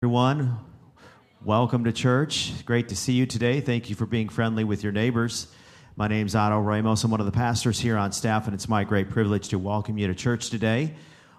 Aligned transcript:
everyone. 0.00 0.56
Welcome 1.44 1.82
to 1.82 1.92
church. 1.92 2.64
Great 2.64 2.90
to 2.90 2.94
see 2.94 3.14
you 3.14 3.26
today. 3.26 3.60
Thank 3.60 3.90
you 3.90 3.96
for 3.96 4.06
being 4.06 4.28
friendly 4.28 4.62
with 4.62 4.84
your 4.84 4.92
neighbors. 4.92 5.48
My 5.96 6.06
name's 6.06 6.36
Otto 6.36 6.60
Ramos. 6.60 7.02
I'm 7.02 7.10
one 7.10 7.18
of 7.18 7.26
the 7.26 7.32
pastors 7.32 7.80
here 7.80 7.96
on 7.96 8.12
staff, 8.12 8.46
and 8.46 8.54
it's 8.54 8.68
my 8.68 8.84
great 8.84 9.10
privilege 9.10 9.48
to 9.48 9.58
welcome 9.58 9.98
you 9.98 10.06
to 10.06 10.14
church 10.14 10.50
today. 10.50 10.94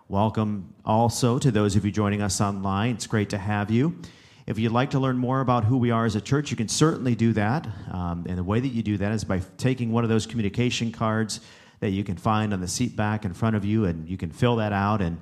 Welcome 0.10 0.74
also 0.84 1.40
to 1.40 1.52
those 1.52 1.78
of 1.78 1.86
you 1.86 1.92
joining 1.92 2.22
us 2.22 2.42
online. 2.42 2.96
It's 2.96 3.08
great 3.08 3.30
to 3.30 3.38
have 3.38 3.72
you. 3.72 3.98
If 4.46 4.60
you'd 4.60 4.74
like 4.74 4.90
to 4.90 5.00
learn 5.00 5.18
more 5.18 5.40
about 5.40 5.64
who 5.64 5.78
we 5.78 5.92
are 5.92 6.04
as 6.04 6.18
a 6.18 6.22
church, 6.22 6.52
you 6.52 6.58
can 6.58 6.68
certainly 6.68 7.16
do 7.16 7.32
that. 7.32 7.66
Um, 7.90 8.26
and 8.28 8.38
the 8.38 8.44
way 8.44 8.60
that 8.60 8.68
you 8.68 8.84
do 8.84 8.98
that 8.98 9.14
is 9.14 9.24
by 9.24 9.40
taking 9.58 9.94
one 9.94 10.04
of 10.04 10.10
those 10.10 10.26
communication 10.26 10.92
cards 10.92 11.40
that 11.80 11.92
you 11.92 12.04
can 12.04 12.18
find 12.18 12.54
on 12.54 12.60
the 12.60 12.68
seat 12.68 12.98
back 12.98 13.24
in 13.24 13.34
front 13.34 13.56
of 13.56 13.64
you, 13.64 13.86
and 13.86 14.10
you 14.10 14.18
can 14.18 14.32
fill 14.32 14.58
that 14.58 14.74
out 14.74 15.02
and 15.02 15.18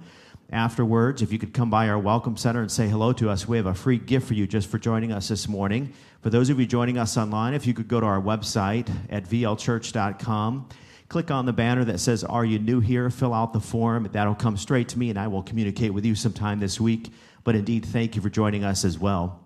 afterwards, 0.51 1.21
if 1.21 1.31
you 1.31 1.39
could 1.39 1.53
come 1.53 1.69
by 1.69 1.89
our 1.89 1.99
Welcome 1.99 2.37
Center 2.37 2.61
and 2.61 2.71
say 2.71 2.87
hello 2.87 3.13
to 3.13 3.29
us, 3.29 3.47
we 3.47 3.57
have 3.57 3.65
a 3.65 3.73
free 3.73 3.97
gift 3.97 4.27
for 4.27 4.33
you 4.33 4.47
just 4.47 4.69
for 4.69 4.77
joining 4.77 5.11
us 5.11 5.27
this 5.27 5.47
morning. 5.47 5.91
For 6.21 6.29
those 6.29 6.49
of 6.49 6.59
you 6.59 6.65
joining 6.65 6.97
us 6.97 7.17
online, 7.17 7.53
if 7.53 7.67
you 7.67 7.73
could 7.73 7.87
go 7.87 7.99
to 7.99 8.05
our 8.05 8.21
website 8.21 8.89
at 9.09 9.25
vlchurch.com, 9.25 10.69
click 11.09 11.31
on 11.31 11.45
the 11.45 11.53
banner 11.53 11.83
that 11.85 11.99
says, 11.99 12.23
Are 12.23 12.45
you 12.45 12.59
new 12.59 12.79
here? 12.79 13.09
Fill 13.09 13.33
out 13.33 13.53
the 13.53 13.59
form. 13.59 14.07
That'll 14.11 14.35
come 14.35 14.57
straight 14.57 14.89
to 14.89 14.99
me, 14.99 15.09
and 15.09 15.19
I 15.19 15.27
will 15.27 15.43
communicate 15.43 15.93
with 15.93 16.05
you 16.05 16.15
sometime 16.15 16.59
this 16.59 16.79
week. 16.79 17.11
But 17.43 17.55
indeed, 17.55 17.85
thank 17.85 18.15
you 18.15 18.21
for 18.21 18.29
joining 18.29 18.63
us 18.63 18.85
as 18.85 18.97
well. 18.97 19.41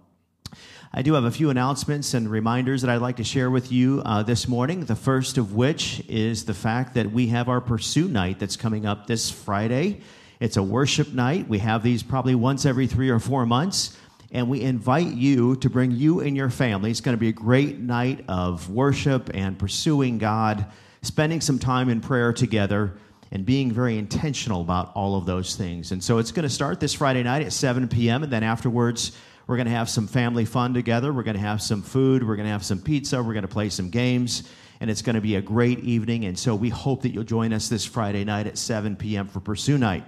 I 0.94 1.04
do 1.04 1.14
have 1.14 1.24
a 1.24 1.32
few 1.32 1.50
announcements 1.50 2.14
and 2.14 2.30
reminders 2.30 2.82
that 2.82 2.92
I'd 2.92 3.02
like 3.02 3.16
to 3.16 3.24
share 3.24 3.50
with 3.50 3.72
you 3.72 4.02
uh, 4.06 4.24
this 4.24 4.48
morning. 4.48 4.86
The 4.86 4.96
first 4.96 5.38
of 5.38 5.54
which 5.54 6.04
is 6.10 6.44
the 6.44 6.54
fact 6.54 6.96
that 6.96 7.12
we 7.12 7.28
have 7.28 7.48
our 7.48 7.62
Pursue 7.62 8.10
Night 8.10 8.40
that's 8.40 8.58
coming 8.58 8.86
up 8.86 9.08
this 9.08 9.32
Friday. 9.32 10.02
It's 10.42 10.58
a 10.58 10.64
worship 10.64 11.14
night. 11.14 11.48
We 11.48 11.60
have 11.60 11.84
these 11.84 12.02
probably 12.02 12.34
once 12.34 12.66
every 12.66 12.88
three 12.88 13.10
or 13.10 13.20
four 13.20 13.46
months. 13.46 13.96
And 14.32 14.50
we 14.50 14.62
invite 14.62 15.14
you 15.14 15.56
to 15.58 15.70
bring 15.70 15.92
you 15.92 16.22
and 16.22 16.36
your 16.36 16.50
family. 16.50 16.90
It's 16.90 17.00
going 17.00 17.16
to 17.16 17.20
be 17.20 17.30
a 17.30 17.34
great 17.34 17.78
night 17.78 18.26
of 18.28 18.68
worship 18.68 19.30
and 19.36 19.60
pursuing 19.60 20.18
God, 20.18 20.66
spending 21.04 21.42
some 21.42 21.60
time 21.60 21.90
in 21.90 22.02
prayer 22.02 22.34
together, 22.34 22.94
and 23.32 23.46
being 23.46 23.72
very 23.72 24.00
intentional 24.00 24.62
about 24.62 24.92
all 24.96 25.16
of 25.16 25.28
those 25.28 25.56
things. 25.56 25.92
And 25.92 26.04
so 26.04 26.18
it's 26.18 26.32
going 26.32 26.42
to 26.44 26.50
start 26.50 26.80
this 26.80 26.96
Friday 26.96 27.22
night 27.22 27.44
at 27.44 27.54
7 27.54 27.88
p.m. 27.88 28.24
And 28.24 28.34
then 28.34 28.42
afterwards, 28.42 29.16
we're 29.46 29.58
going 29.58 29.68
to 29.68 29.74
have 29.74 29.92
some 29.92 30.08
family 30.08 30.46
fun 30.46 30.74
together. 30.74 31.14
We're 31.14 31.22
going 31.22 31.38
to 31.38 31.42
have 31.42 31.62
some 31.62 31.84
food. 31.84 32.28
We're 32.28 32.36
going 32.36 32.48
to 32.48 32.52
have 32.52 32.66
some 32.66 32.82
pizza. 32.82 33.22
We're 33.22 33.34
going 33.34 33.44
to 33.44 33.48
play 33.48 33.70
some 33.70 33.92
games. 33.92 34.50
And 34.80 34.90
it's 34.90 35.04
going 35.04 35.16
to 35.18 35.22
be 35.22 35.36
a 35.36 35.42
great 35.42 35.82
evening. 35.82 36.26
And 36.26 36.40
so 36.40 36.56
we 36.56 36.70
hope 36.70 37.04
that 37.04 37.10
you'll 37.10 37.26
join 37.26 37.54
us 37.54 37.70
this 37.70 37.86
Friday 37.86 38.24
night 38.24 38.48
at 38.48 38.58
7 38.58 38.96
p.m. 38.96 39.28
for 39.28 39.40
Pursue 39.40 39.78
Night. 39.78 40.04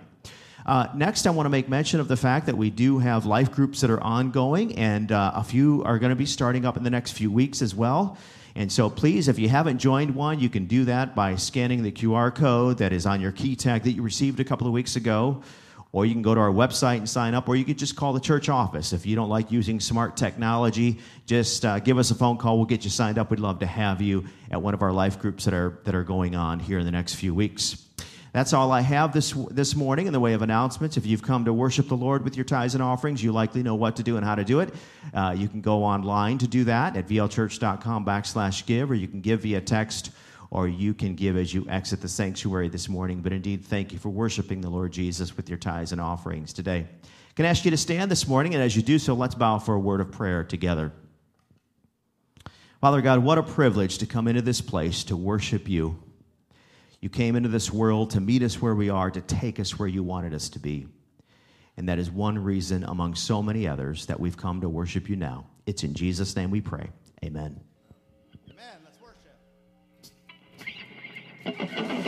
Uh, 0.65 0.87
next, 0.95 1.27
I 1.27 1.31
want 1.31 1.45
to 1.45 1.49
make 1.49 1.67
mention 1.67 1.99
of 1.99 2.07
the 2.07 2.15
fact 2.15 2.45
that 2.45 2.57
we 2.57 2.69
do 2.69 2.99
have 2.99 3.25
life 3.25 3.51
groups 3.51 3.81
that 3.81 3.89
are 3.89 4.01
ongoing, 4.01 4.77
and 4.77 5.11
uh, 5.11 5.33
a 5.35 5.43
few 5.43 5.83
are 5.83 5.99
going 5.99 6.11
to 6.11 6.15
be 6.15 6.25
starting 6.25 6.65
up 6.65 6.77
in 6.77 6.83
the 6.83 6.89
next 6.89 7.11
few 7.11 7.29
weeks 7.29 7.61
as 7.61 7.75
well. 7.75 8.17
And 8.55 8.71
so, 8.71 8.89
please, 8.89 9.27
if 9.27 9.39
you 9.39 9.49
haven't 9.49 9.79
joined 9.79 10.15
one, 10.15 10.39
you 10.39 10.49
can 10.49 10.65
do 10.65 10.85
that 10.85 11.15
by 11.15 11.35
scanning 11.35 11.83
the 11.83 11.91
QR 11.91 12.33
code 12.33 12.77
that 12.77 12.93
is 12.93 13.05
on 13.05 13.19
your 13.19 13.31
key 13.31 13.55
tag 13.55 13.83
that 13.83 13.91
you 13.91 14.03
received 14.03 14.39
a 14.39 14.43
couple 14.43 14.67
of 14.67 14.73
weeks 14.73 14.95
ago. 14.95 15.41
Or 15.91 16.07
you 16.07 16.13
can 16.13 16.23
go 16.23 16.33
to 16.33 16.41
our 16.41 16.49
website 16.49 16.97
and 16.97 17.07
sign 17.07 17.35
up, 17.35 17.47
or 17.47 17.55
you 17.55 17.63
could 17.63 17.77
just 17.77 17.95
call 17.95 18.13
the 18.13 18.19
church 18.19 18.49
office. 18.49 18.93
If 18.93 19.05
you 19.05 19.15
don't 19.15 19.29
like 19.29 19.51
using 19.51 19.79
smart 19.79 20.17
technology, 20.17 20.99
just 21.27 21.63
uh, 21.65 21.77
give 21.79 21.99
us 21.99 22.09
a 22.09 22.15
phone 22.15 22.37
call. 22.37 22.57
We'll 22.57 22.65
get 22.65 22.83
you 22.83 22.89
signed 22.89 23.19
up. 23.19 23.29
We'd 23.29 23.39
love 23.39 23.59
to 23.59 23.67
have 23.67 24.01
you 24.01 24.25
at 24.49 24.59
one 24.59 24.73
of 24.73 24.81
our 24.81 24.91
life 24.91 25.19
groups 25.19 25.45
that 25.45 25.53
are, 25.53 25.77
that 25.83 25.93
are 25.93 26.03
going 26.03 26.35
on 26.35 26.59
here 26.59 26.79
in 26.79 26.85
the 26.85 26.91
next 26.91 27.13
few 27.13 27.35
weeks. 27.35 27.92
That's 28.33 28.51
all 28.51 28.71
I 28.71 28.81
have 28.81 29.13
this, 29.13 29.31
this 29.51 29.75
morning 29.75 30.07
in 30.07 30.13
the 30.13 30.19
way 30.19 30.33
of 30.33 30.41
announcements. 30.41 30.97
If 30.97 31.05
you've 31.05 31.21
come 31.21 31.45
to 31.45 31.53
worship 31.53 31.87
the 31.87 31.95
Lord 31.95 32.23
with 32.23 32.35
your 32.35 32.45
tithes 32.45 32.73
and 32.73 32.81
offerings, 32.83 33.23
you 33.23 33.31
likely 33.31 33.61
know 33.61 33.75
what 33.75 33.95
to 33.97 34.03
do 34.03 34.17
and 34.17 34.25
how 34.25 34.33
to 34.33 34.43
do 34.43 34.59
it. 34.59 34.73
Uh, 35.13 35.35
you 35.37 35.47
can 35.47 35.61
go 35.61 35.83
online 35.83 36.39
to 36.39 36.47
do 36.47 36.63
that 36.63 36.97
at 36.97 37.07
vlchurch.com 37.07 38.03
backslash 38.03 38.65
give, 38.65 38.89
or 38.89 38.95
you 38.95 39.07
can 39.07 39.21
give 39.21 39.41
via 39.41 39.61
text, 39.61 40.09
or 40.49 40.67
you 40.67 40.95
can 40.95 41.13
give 41.13 41.37
as 41.37 41.53
you 41.53 41.67
exit 41.69 42.01
the 42.01 42.09
sanctuary 42.09 42.69
this 42.69 42.89
morning. 42.89 43.21
But 43.21 43.33
indeed, 43.33 43.63
thank 43.63 43.93
you 43.93 43.99
for 43.99 44.09
worshiping 44.09 44.61
the 44.61 44.69
Lord 44.69 44.91
Jesus 44.91 45.37
with 45.37 45.47
your 45.47 45.59
tithes 45.59 45.91
and 45.91 46.01
offerings 46.01 46.53
today. 46.53 46.87
Can 47.35 47.45
I 47.45 47.49
ask 47.49 47.63
you 47.65 47.71
to 47.71 47.77
stand 47.77 48.09
this 48.09 48.27
morning, 48.27 48.55
and 48.55 48.63
as 48.63 48.75
you 48.75 48.81
do 48.81 48.97
so, 48.97 49.13
let's 49.13 49.35
bow 49.35 49.59
for 49.59 49.75
a 49.75 49.79
word 49.79 50.01
of 50.01 50.11
prayer 50.11 50.43
together. 50.43 50.91
Father 52.81 53.01
God, 53.01 53.19
what 53.19 53.37
a 53.37 53.43
privilege 53.43 53.99
to 53.99 54.07
come 54.07 54.27
into 54.27 54.41
this 54.41 54.59
place 54.59 55.03
to 55.03 55.15
worship 55.15 55.69
you. 55.69 55.99
You 57.03 57.09
came 57.09 57.35
into 57.35 57.49
this 57.49 57.69
world 57.69 58.11
to 58.11 58.21
meet 58.21 58.43
us 58.43 58.61
where 58.61 58.73
we 58.73 58.89
are, 58.89 59.11
to 59.11 59.19
take 59.19 59.59
us 59.59 59.77
where 59.77 59.89
you 59.89 60.03
wanted 60.03 60.33
us 60.33 60.47
to 60.47 60.59
be. 60.59 60.87
And 61.75 61.89
that 61.89 61.99
is 61.99 62.09
one 62.09 62.39
reason 62.39 62.85
among 62.85 63.15
so 63.15 63.43
many 63.43 63.67
others 63.67 64.05
that 64.05 64.21
we've 64.21 64.37
come 64.37 64.61
to 64.61 64.69
worship 64.69 65.09
you 65.09 65.17
now. 65.17 65.47
It's 65.65 65.83
in 65.83 65.95
Jesus' 65.95 66.33
name 66.37 66.49
we 66.49 66.61
pray. 66.61 66.91
Amen. 67.21 67.59
Amen. 68.49 68.77
Let's 68.85 68.99
worship. 71.43 72.07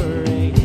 worry. 0.00 0.59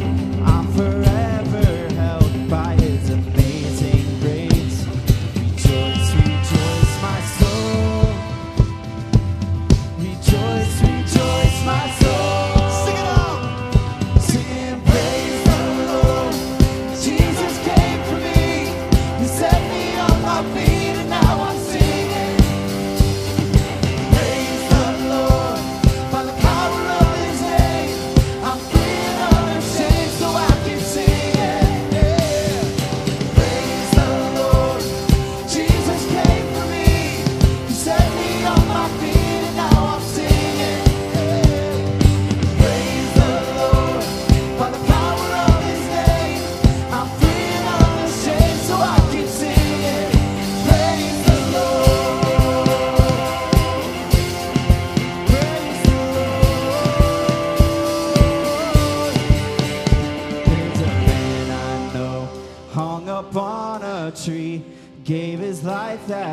That 65.66 66.25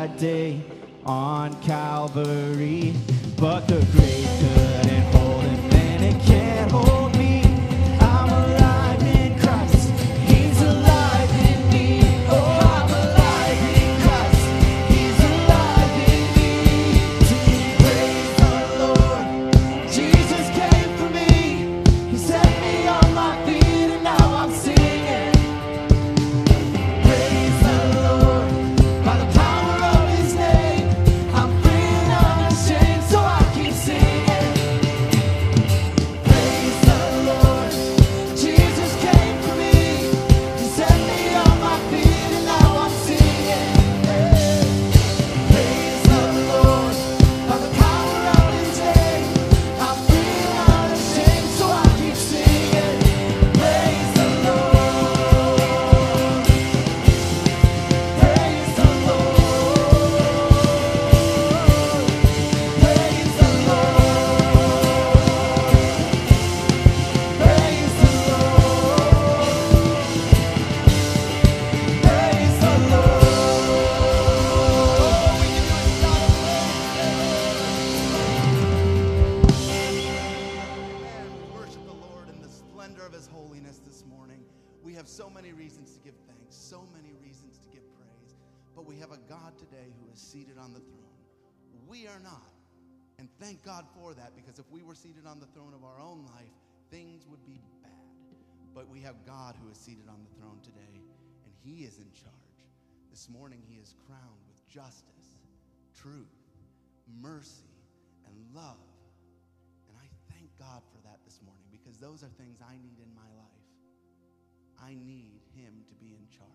God 99.53 99.61
who 99.63 99.71
is 99.71 99.77
seated 99.77 100.07
on 100.09 100.19
the 100.23 100.39
throne 100.39 100.59
today, 100.63 101.01
and 101.45 101.53
He 101.63 101.83
is 101.83 101.97
in 101.97 102.09
charge. 102.13 102.59
This 103.09 103.29
morning, 103.29 103.61
He 103.67 103.77
is 103.77 103.95
crowned 104.07 104.43
with 104.47 104.57
justice, 104.67 105.37
truth, 105.95 106.33
mercy, 107.21 107.69
and 108.25 108.35
love. 108.55 108.81
And 109.89 109.97
I 109.97 110.07
thank 110.33 110.49
God 110.57 110.81
for 110.91 111.01
that 111.03 111.19
this 111.25 111.39
morning 111.45 111.65
because 111.71 111.97
those 111.97 112.23
are 112.23 112.31
things 112.37 112.59
I 112.61 112.77
need 112.81 112.99
in 112.99 113.13
my 113.13 113.29
life. 113.37 113.69
I 114.81 114.95
need 115.05 115.41
Him 115.55 115.85
to 115.89 115.95
be 115.95 116.15
in 116.15 116.25
charge. 116.29 116.49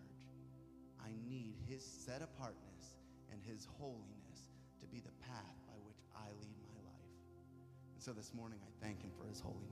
I 0.98 1.14
need 1.28 1.54
His 1.68 1.84
set 1.84 2.22
apartness 2.22 2.98
and 3.30 3.40
His 3.44 3.66
holiness 3.78 4.50
to 4.80 4.86
be 4.86 5.00
the 5.00 5.14
path 5.22 5.56
by 5.66 5.78
which 5.86 6.02
I 6.16 6.26
lead 6.40 6.58
my 6.66 6.80
life. 6.82 7.14
And 7.94 8.02
so 8.02 8.12
this 8.12 8.34
morning, 8.34 8.58
I 8.62 8.70
thank 8.84 9.02
Him 9.02 9.10
for 9.18 9.26
His 9.28 9.40
holiness. 9.40 9.67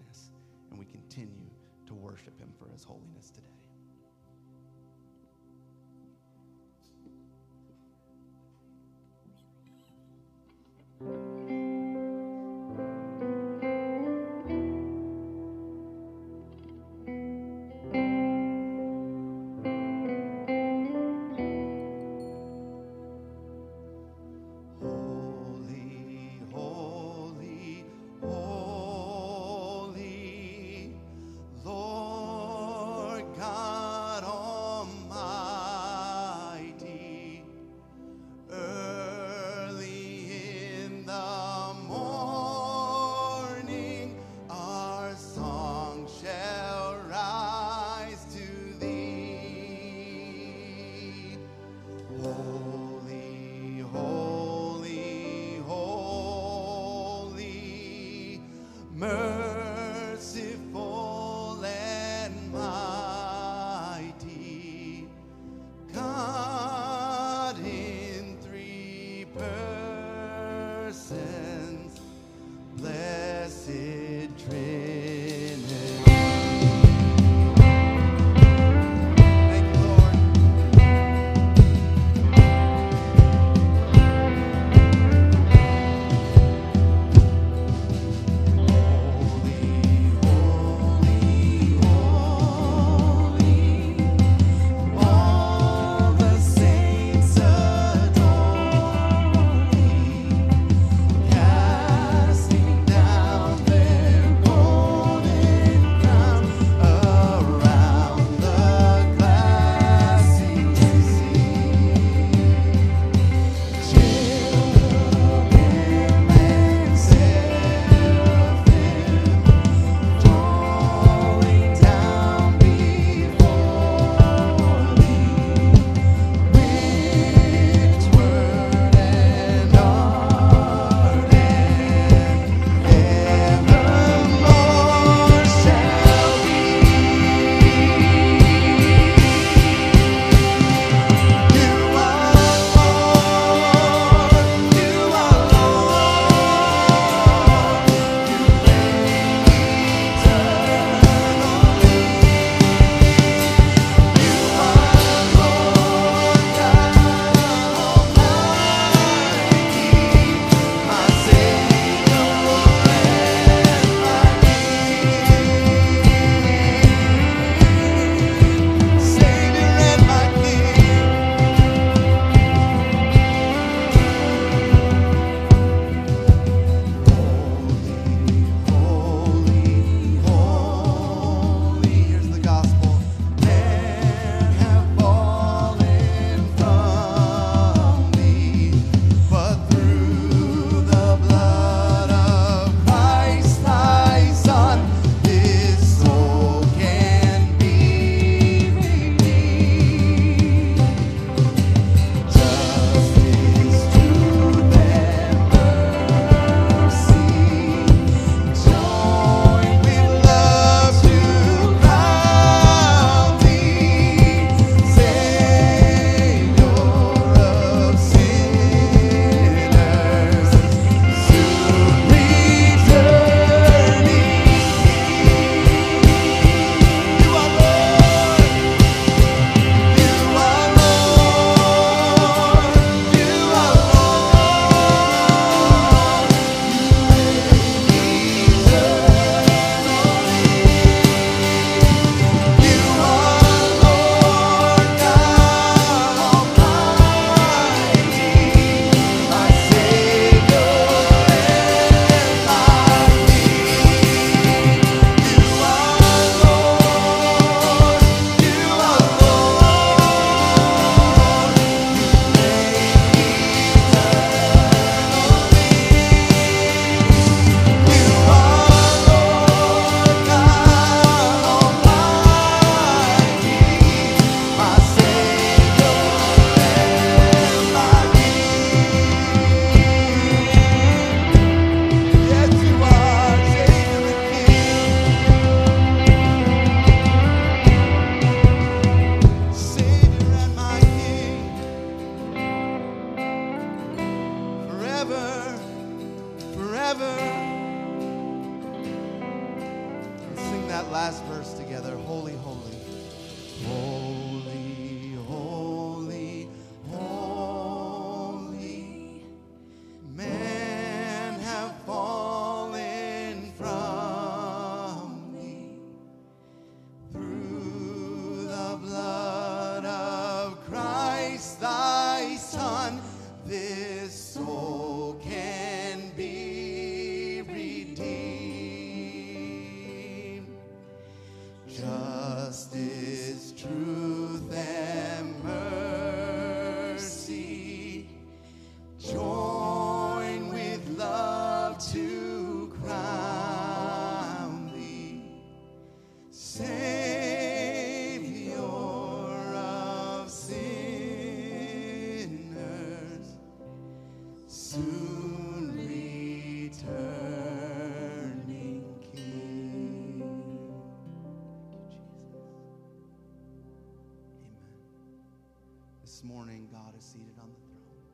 Is 366.96 367.04
seated 367.04 367.38
on 367.40 367.48
the 367.50 367.60
throne, 367.68 368.06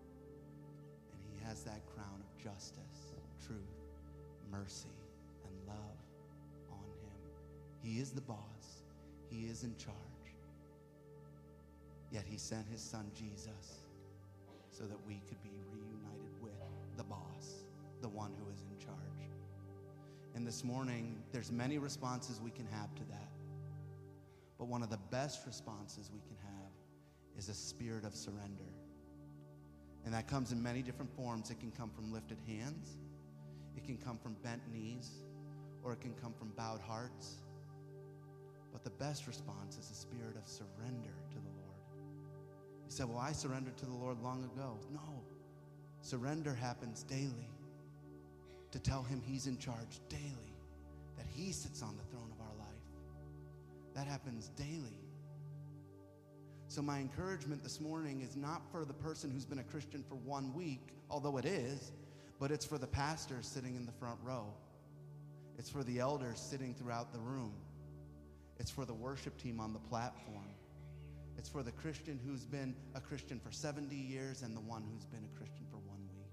and 1.12 1.21
He 1.31 1.45
has 1.47 1.62
that 1.64 1.87
crown 1.95 2.21
of 2.21 2.42
justice, 2.42 3.14
truth, 3.45 3.59
mercy, 4.51 4.88
and 5.45 5.53
love 5.66 5.99
on 6.71 6.85
Him. 7.01 7.21
He 7.83 8.01
is 8.01 8.11
the 8.11 8.21
boss, 8.21 8.83
He 9.31 9.47
is 9.47 9.62
in 9.62 9.77
charge. 9.77 9.97
Yet 12.11 12.25
He 12.29 12.37
sent 12.37 12.66
His 12.68 12.81
Son 12.81 13.11
Jesus 13.14 13.83
so 14.71 14.85
that 14.85 14.99
we 15.07 15.23
could 15.29 15.42
be 15.42 15.61
reunited 15.71 16.35
with 16.40 16.53
the 16.97 17.05
boss, 17.05 17.64
the 18.01 18.09
one 18.09 18.33
who 18.42 18.51
is 18.53 18.62
in 18.62 18.85
charge. 18.85 18.99
And 20.35 20.47
this 20.47 20.64
morning, 20.64 21.23
there's 21.31 21.53
many 21.53 21.79
responses 21.79 22.40
we 22.40 22.51
can 22.51 22.66
have 22.66 22.95
to 22.95 23.05
that. 23.11 23.29
But 24.59 24.66
one 24.66 24.83
of 24.83 24.90
the 24.90 24.99
best 25.11 25.47
responses 25.47 26.11
we 26.12 26.21
can 26.21 26.37
have 26.42 27.38
is 27.38 27.49
a 27.49 27.55
spirit 27.55 28.05
of 28.05 28.14
surrender. 28.14 28.72
And 30.05 30.15
that 30.15 30.27
comes 30.27 30.53
in 30.53 30.62
many 30.62 30.83
different 30.83 31.15
forms. 31.15 31.51
It 31.51 31.61
can 31.61 31.71
come 31.71 31.91
from 31.91 32.12
lifted 32.12 32.38
hands, 32.47 32.97
it 33.77 33.85
can 33.85 33.97
come 33.97 34.19
from 34.19 34.35
bent 34.43 34.62
knees, 34.73 35.11
or 35.83 35.93
it 35.93 36.01
can 36.01 36.15
come 36.15 36.33
from 36.33 36.49
bowed 36.57 36.81
hearts. 36.81 37.37
But 38.73 38.85
the 38.85 38.91
best 38.91 39.27
response 39.27 39.77
is 39.77 39.91
a 39.91 39.95
spirit 39.95 40.37
of 40.37 40.49
surrender 40.49 41.15
to 41.31 41.37
the 41.37 41.51
Lord. 41.61 41.62
You 42.87 42.91
said, 42.91 43.09
Well, 43.09 43.19
I 43.19 43.33
surrendered 43.33 43.77
to 43.79 43.87
the 43.87 43.93
Lord 43.93 44.21
long 44.23 44.45
ago. 44.45 44.79
No, 44.93 45.23
surrender 46.01 46.55
happens 46.55 47.03
daily 47.05 47.51
to 48.71 48.79
tell 48.79 49.03
Him 49.03 49.23
He's 49.25 49.47
in 49.47 49.59
charge 49.59 50.01
daily, 50.09 50.57
that 51.17 51.27
He 51.29 51.53
sits 51.53 51.83
on 51.83 51.97
the 51.97 52.05
throne 52.11 52.33
of 52.33 52.41
our 52.41 52.55
life. 52.59 52.73
That 53.95 54.07
happens 54.07 54.49
daily. 54.57 55.02
So, 56.73 56.81
my 56.81 57.01
encouragement 57.01 57.63
this 57.63 57.83
morning 57.83 58.23
is 58.23 58.35
not 58.35 58.63
for 58.73 58.87
the 58.87 58.95
person 58.95 59.31
who's 59.31 59.45
been 59.45 59.59
a 59.59 59.63
Christian 59.63 60.03
for 60.09 60.15
one 60.15 60.55
week, 60.55 60.81
although 61.11 61.37
it 61.37 61.45
is, 61.45 61.93
but 62.41 62.51
it's 62.51 62.65
for 62.65 62.79
the 62.79 62.87
pastor 62.87 63.37
sitting 63.43 63.77
in 63.77 63.85
the 63.85 63.93
front 63.93 64.19
row. 64.23 64.47
It's 65.59 65.69
for 65.69 65.85
the 65.85 65.99
elders 65.99 66.39
sitting 66.41 66.73
throughout 66.75 67.13
the 67.13 67.19
room. 67.19 67.53
It's 68.59 68.71
for 68.71 68.87
the 68.87 68.95
worship 68.95 69.37
team 69.37 69.61
on 69.61 69.75
the 69.75 69.81
platform. 69.81 70.49
It's 71.37 71.47
for 71.47 71.63
the 71.63 71.73
Christian 71.73 72.19
who's 72.27 72.47
been 72.47 72.75
a 72.95 73.03
Christian 73.03 73.39
for 73.39 73.53
70 73.53 73.95
years 73.95 74.41
and 74.41 74.57
the 74.57 74.61
one 74.61 74.83
who's 74.91 75.05
been 75.05 75.29
a 75.31 75.37
Christian 75.37 75.67
for 75.71 75.77
one 75.77 76.01
week. 76.17 76.33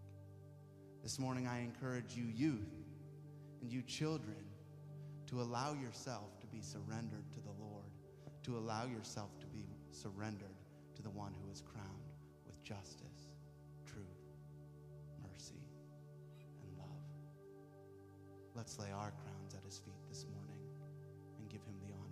This 1.03 1.19
morning, 1.19 1.47
I 1.47 1.59
encourage 1.59 2.15
you, 2.15 2.23
youth, 2.23 2.77
and 3.61 3.69
you, 3.69 3.81
children, 3.81 4.45
to 5.27 5.41
allow 5.41 5.73
yourself 5.73 6.39
to 6.39 6.47
be 6.47 6.61
surrendered 6.61 7.29
to 7.33 7.41
the 7.41 7.61
Lord, 7.61 7.91
to 8.43 8.57
allow 8.57 8.85
yourself 8.85 9.31
surrendered 9.99 10.55
to 10.95 11.01
the 11.01 11.09
one 11.09 11.33
who 11.43 11.51
is 11.51 11.61
crowned 11.61 12.15
with 12.47 12.63
justice, 12.63 13.35
truth, 13.85 14.23
mercy, 15.21 15.67
and 16.63 16.71
love. 16.77 17.03
Let's 18.55 18.79
lay 18.79 18.91
our 18.95 19.11
crowns 19.11 19.55
at 19.55 19.65
his 19.65 19.77
feet 19.79 19.99
this 20.07 20.25
morning 20.31 20.63
and 21.37 21.49
give 21.49 21.63
him 21.63 21.75
the 21.83 21.91
honor 21.91 22.08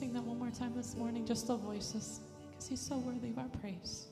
sing 0.00 0.14
that 0.14 0.24
one 0.24 0.38
more 0.38 0.50
time 0.50 0.72
this 0.74 0.96
morning, 0.96 1.26
just 1.26 1.46
the 1.46 1.54
voices, 1.54 2.20
because 2.48 2.68
He's 2.68 2.80
so 2.80 2.96
worthy 2.96 3.28
of 3.28 3.38
our 3.38 3.50
praise. 3.60 4.09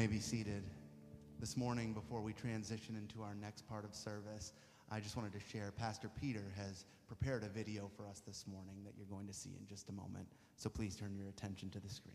May 0.00 0.06
be 0.06 0.18
seated. 0.18 0.62
This 1.40 1.58
morning, 1.58 1.92
before 1.92 2.22
we 2.22 2.32
transition 2.32 2.96
into 2.96 3.20
our 3.20 3.34
next 3.34 3.68
part 3.68 3.84
of 3.84 3.94
service, 3.94 4.54
I 4.90 4.98
just 4.98 5.14
wanted 5.14 5.34
to 5.34 5.40
share 5.40 5.72
Pastor 5.72 6.10
Peter 6.18 6.54
has 6.56 6.86
prepared 7.06 7.44
a 7.44 7.50
video 7.50 7.90
for 7.98 8.06
us 8.06 8.22
this 8.26 8.46
morning 8.50 8.76
that 8.82 8.94
you're 8.96 9.14
going 9.14 9.26
to 9.26 9.34
see 9.34 9.50
in 9.60 9.66
just 9.66 9.90
a 9.90 9.92
moment. 9.92 10.26
So 10.56 10.70
please 10.70 10.96
turn 10.96 11.14
your 11.14 11.28
attention 11.28 11.68
to 11.68 11.80
the 11.80 11.90
screen. 11.90 12.14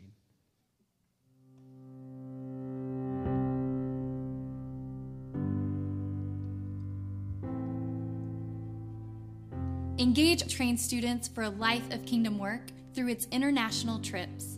Engage 9.99 10.51
trains 10.51 10.83
students 10.83 11.27
for 11.27 11.43
a 11.43 11.49
life 11.51 11.93
of 11.93 12.03
kingdom 12.07 12.39
work 12.39 12.63
through 12.95 13.09
its 13.09 13.27
international 13.31 13.99
trips. 13.99 14.54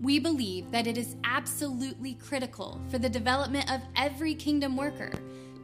We 0.00 0.20
believe 0.20 0.70
that 0.70 0.86
it 0.86 0.96
is 0.96 1.16
absolutely 1.24 2.14
critical 2.14 2.80
for 2.88 2.98
the 2.98 3.08
development 3.08 3.70
of 3.70 3.80
every 3.96 4.34
kingdom 4.34 4.76
worker 4.76 5.12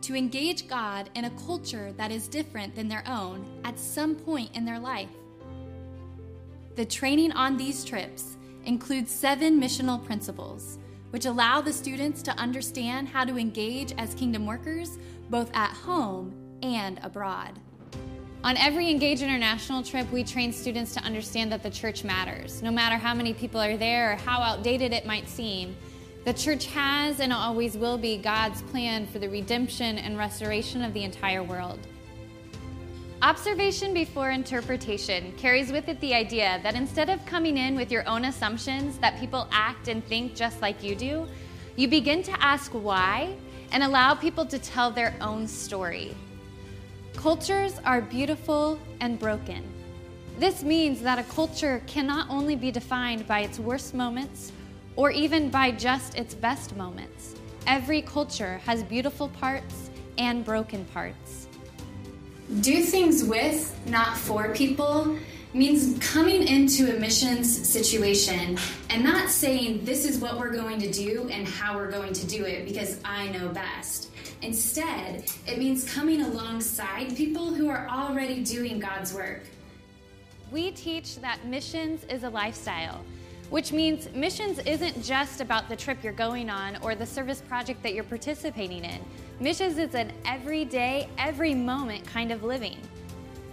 to 0.03 0.14
engage 0.14 0.66
God 0.66 1.09
in 1.14 1.25
a 1.25 1.31
culture 1.47 1.92
that 1.97 2.11
is 2.11 2.29
different 2.29 2.75
than 2.75 2.88
their 2.88 3.05
own 3.07 3.61
at 3.64 3.79
some 3.79 4.16
point 4.16 4.55
in 4.55 4.64
their 4.64 4.79
life. 4.79 5.09
The 6.75 6.85
training 6.85 7.33
on 7.33 7.57
these 7.57 7.85
trips 7.85 8.37
includes 8.64 9.12
seven 9.12 9.61
missional 9.61 10.05
principles, 10.05 10.79
which 11.11 11.27
allow 11.27 11.61
the 11.61 11.73
students 11.73 12.20
to 12.23 12.33
understand 12.33 13.09
how 13.09 13.25
to 13.25 13.38
engage 13.38 13.92
as 13.97 14.14
kingdom 14.14 14.47
workers 14.47 14.99
both 15.31 15.51
at 15.55 15.70
home 15.70 16.35
and 16.62 16.99
abroad. 17.05 17.61
On 18.44 18.59
every 18.59 18.90
Engage 18.90 19.22
International 19.22 19.83
trip, 19.83 20.12
we 20.12 20.22
train 20.22 20.52
students 20.52 20.92
to 20.92 21.00
understand 21.00 21.50
that 21.50 21.62
the 21.62 21.70
church 21.70 22.04
matters. 22.04 22.62
No 22.62 22.70
matter 22.70 22.96
how 22.96 23.14
many 23.14 23.33
people 23.33 23.59
are 23.59 23.78
there 23.78 24.12
or 24.12 24.16
how 24.16 24.42
outdated 24.42 24.92
it 24.92 25.07
might 25.07 25.26
seem, 25.26 25.74
the 26.26 26.35
church 26.35 26.66
has 26.66 27.20
and 27.20 27.33
always 27.33 27.74
will 27.74 27.96
be 27.96 28.18
God's 28.18 28.61
plan 28.61 29.07
for 29.07 29.18
the 29.18 29.30
redemption 29.30 29.96
and 29.96 30.18
restoration 30.18 30.85
of 30.85 30.92
the 30.92 31.04
entire 31.04 31.42
world. 31.42 31.78
Observation 33.22 33.94
before 33.94 34.28
interpretation 34.28 35.33
carries 35.38 35.72
with 35.72 35.88
it 35.88 35.98
the 36.02 36.12
idea 36.12 36.61
that 36.62 36.74
instead 36.74 37.09
of 37.09 37.24
coming 37.24 37.57
in 37.57 37.74
with 37.74 37.90
your 37.90 38.07
own 38.07 38.26
assumptions 38.26 38.98
that 38.98 39.18
people 39.18 39.48
act 39.52 39.88
and 39.88 40.04
think 40.04 40.35
just 40.35 40.61
like 40.61 40.83
you 40.83 40.94
do, 40.94 41.26
you 41.76 41.88
begin 41.88 42.22
to 42.22 42.44
ask 42.44 42.70
why 42.72 43.35
and 43.72 43.83
allow 43.83 44.14
people 44.14 44.44
to 44.44 44.59
tell 44.59 44.90
their 44.90 45.16
own 45.22 45.48
story. 45.48 46.14
Cultures 47.16 47.81
are 47.85 48.03
beautiful 48.03 48.79
and 49.00 49.18
broken. 49.18 49.64
This 50.38 50.62
means 50.62 51.00
that 51.00 51.18
a 51.18 51.22
culture 51.22 51.83
cannot 51.87 52.29
only 52.29 52.57
be 52.57 52.70
defined 52.70 53.27
by 53.27 53.40
its 53.40 53.59
worst 53.59 53.94
moments 53.94 54.53
or 54.96 55.11
even 55.11 55.48
by 55.48 55.70
just 55.70 56.18
its 56.18 56.35
best 56.35 56.77
moments. 56.77 57.35
Every 57.66 58.03
culture 58.03 58.61
has 58.66 58.83
beautiful 58.83 59.29
parts 59.29 59.90
and 60.18 60.44
broken 60.44 60.85
parts. 60.87 61.46
Do 62.61 62.83
things 62.83 63.24
with, 63.24 63.74
not 63.87 64.18
for 64.18 64.53
people 64.53 65.16
means 65.55 65.96
coming 66.05 66.46
into 66.46 66.94
a 66.94 66.98
missions 66.98 67.66
situation 67.68 68.59
and 68.90 69.05
not 69.05 69.31
saying 69.31 69.85
this 69.85 70.05
is 70.05 70.18
what 70.18 70.38
we're 70.38 70.53
going 70.53 70.81
to 70.81 70.90
do 70.90 71.29
and 71.31 71.46
how 71.46 71.77
we're 71.77 71.90
going 71.90 72.12
to 72.12 72.27
do 72.27 72.44
it 72.44 72.66
because 72.66 73.00
I 73.05 73.29
know 73.29 73.48
best. 73.48 74.03
Instead, 74.44 75.24
it 75.46 75.59
means 75.59 75.90
coming 75.90 76.20
alongside 76.20 77.16
people 77.16 77.54
who 77.54 77.70
are 77.70 77.88
already 77.88 78.44
doing 78.44 78.78
God's 78.78 79.14
work. 79.14 79.40
We 80.52 80.70
teach 80.72 81.16
that 81.22 81.46
missions 81.46 82.04
is 82.11 82.24
a 82.24 82.28
lifestyle, 82.28 83.02
which 83.48 83.72
means 83.72 84.11
missions 84.14 84.59
isn't 84.66 85.02
just 85.02 85.40
about 85.40 85.70
the 85.70 85.76
trip 85.76 86.04
you're 86.04 86.12
going 86.12 86.50
on 86.50 86.76
or 86.83 86.94
the 86.94 87.07
service 87.07 87.40
project 87.40 87.83
that 87.83 87.94
you're 87.94 88.04
participating 88.04 88.85
in. 88.85 89.00
Missions 89.40 89.78
is 89.78 89.94
an 89.94 90.12
everyday, 90.26 91.09
every 91.16 91.54
moment 91.54 92.07
kind 92.07 92.30
of 92.30 92.44
living. 92.44 92.76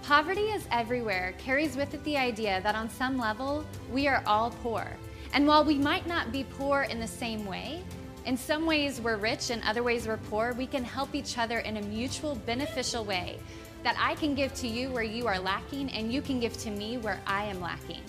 Poverty 0.03 0.49
is 0.49 0.67
everywhere 0.71 1.33
carries 1.37 1.77
with 1.77 1.93
it 1.93 2.03
the 2.03 2.17
idea 2.17 2.59
that 2.63 2.75
on 2.75 2.89
some 2.89 3.17
level, 3.17 3.63
we 3.93 4.09
are 4.09 4.21
all 4.27 4.51
poor. 4.61 4.85
And 5.33 5.47
while 5.47 5.63
we 5.63 5.75
might 5.75 6.05
not 6.05 6.33
be 6.33 6.43
poor 6.43 6.81
in 6.81 6.99
the 6.99 7.07
same 7.07 7.45
way, 7.45 7.81
in 8.25 8.37
some 8.37 8.65
ways 8.65 9.01
we're 9.01 9.17
rich 9.17 9.49
and 9.49 9.63
other 9.63 9.83
ways 9.83 10.07
we're 10.07 10.17
poor, 10.17 10.53
we 10.53 10.67
can 10.67 10.83
help 10.83 11.15
each 11.15 11.37
other 11.37 11.59
in 11.59 11.77
a 11.77 11.81
mutual 11.81 12.35
beneficial 12.35 13.03
way 13.03 13.39
that 13.83 13.95
I 13.99 14.15
can 14.15 14.35
give 14.35 14.53
to 14.55 14.67
you 14.67 14.91
where 14.91 15.03
you 15.03 15.25
are 15.27 15.39
lacking 15.39 15.89
and 15.91 16.13
you 16.13 16.21
can 16.21 16.39
give 16.39 16.55
to 16.59 16.69
me 16.69 16.97
where 16.97 17.19
I 17.25 17.45
am 17.45 17.59
lacking. 17.59 18.01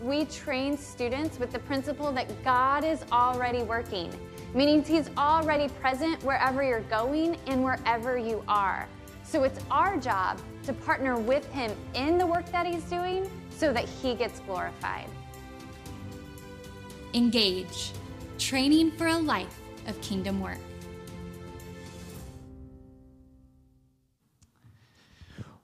We 0.00 0.24
train 0.26 0.76
students 0.76 1.38
with 1.38 1.52
the 1.52 1.58
principle 1.60 2.12
that 2.12 2.44
God 2.44 2.84
is 2.84 3.04
already 3.12 3.62
working, 3.62 4.12
meaning 4.54 4.82
He's 4.82 5.10
already 5.16 5.68
present 5.68 6.22
wherever 6.22 6.62
you're 6.62 6.80
going 6.80 7.36
and 7.46 7.62
wherever 7.62 8.16
you 8.16 8.42
are. 8.48 8.88
So 9.22 9.44
it's 9.44 9.60
our 9.70 9.96
job 9.98 10.40
to 10.64 10.72
partner 10.72 11.18
with 11.18 11.50
Him 11.52 11.72
in 11.94 12.18
the 12.18 12.26
work 12.26 12.50
that 12.52 12.66
He's 12.66 12.84
doing 12.84 13.30
so 13.50 13.72
that 13.72 13.88
He 13.88 14.14
gets 14.14 14.40
glorified. 14.40 15.08
Engage, 17.12 17.92
training 18.38 18.90
for 18.92 19.06
a 19.06 19.16
life 19.16 19.60
of 19.86 20.00
kingdom 20.00 20.40
work. 20.40 20.58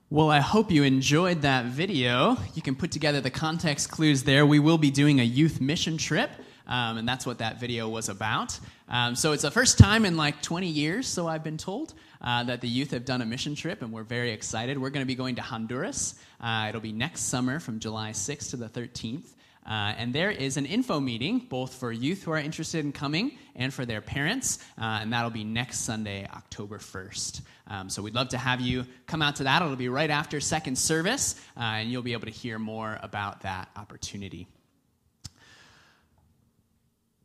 Well, 0.09 0.29
I 0.29 0.39
hope 0.39 0.71
you 0.71 0.83
enjoyed 0.83 1.43
that 1.43 1.67
video. 1.67 2.35
You 2.53 2.61
can 2.61 2.75
put 2.75 2.91
together 2.91 3.21
the 3.21 3.29
context 3.29 3.91
clues 3.91 4.23
there. 4.23 4.45
We 4.45 4.59
will 4.59 4.77
be 4.77 4.91
doing 4.91 5.21
a 5.21 5.23
youth 5.23 5.61
mission 5.61 5.97
trip, 5.97 6.29
um, 6.67 6.97
and 6.97 7.07
that's 7.07 7.25
what 7.25 7.37
that 7.37 7.61
video 7.61 7.87
was 7.87 8.09
about. 8.09 8.59
Um, 8.89 9.15
so 9.15 9.31
it's 9.31 9.43
the 9.43 9.51
first 9.51 9.77
time 9.77 10.03
in 10.03 10.17
like 10.17 10.41
20 10.41 10.67
years, 10.67 11.07
so 11.07 11.27
I've 11.27 11.45
been 11.45 11.57
told, 11.57 11.93
uh, 12.19 12.43
that 12.43 12.59
the 12.59 12.67
youth 12.67 12.91
have 12.91 13.05
done 13.05 13.21
a 13.21 13.25
mission 13.25 13.55
trip, 13.55 13.81
and 13.81 13.93
we're 13.93 14.03
very 14.03 14.31
excited. 14.31 14.77
We're 14.77 14.89
going 14.89 15.03
to 15.03 15.07
be 15.07 15.15
going 15.15 15.35
to 15.35 15.41
Honduras. 15.41 16.15
Uh, 16.41 16.65
it'll 16.67 16.81
be 16.81 16.91
next 16.91 17.21
summer 17.21 17.61
from 17.61 17.79
July 17.79 18.11
6th 18.11 18.49
to 18.49 18.57
the 18.57 18.67
13th. 18.67 19.29
Uh, 19.65 19.93
and 19.97 20.13
there 20.13 20.31
is 20.31 20.57
an 20.57 20.65
info 20.65 20.99
meeting, 20.99 21.39
both 21.39 21.75
for 21.75 21.91
youth 21.91 22.23
who 22.23 22.31
are 22.31 22.39
interested 22.39 22.83
in 22.83 22.91
coming 22.91 23.37
and 23.55 23.73
for 23.73 23.85
their 23.85 24.01
parents, 24.01 24.57
uh, 24.79 24.99
and 25.01 25.13
that'll 25.13 25.29
be 25.29 25.43
next 25.43 25.81
Sunday, 25.81 26.27
October 26.33 26.79
1st. 26.79 27.41
Um, 27.67 27.89
so 27.89 28.01
we'd 28.01 28.15
love 28.15 28.29
to 28.29 28.37
have 28.37 28.59
you 28.59 28.85
come 29.05 29.21
out 29.21 29.35
to 29.37 29.43
that. 29.43 29.61
It'll 29.61 29.75
be 29.75 29.89
right 29.89 30.09
after 30.09 30.39
second 30.39 30.77
service, 30.77 31.35
uh, 31.55 31.59
and 31.59 31.91
you'll 31.91 32.01
be 32.01 32.13
able 32.13 32.25
to 32.25 32.31
hear 32.31 32.57
more 32.57 32.99
about 33.03 33.41
that 33.41 33.69
opportunity. 33.75 34.47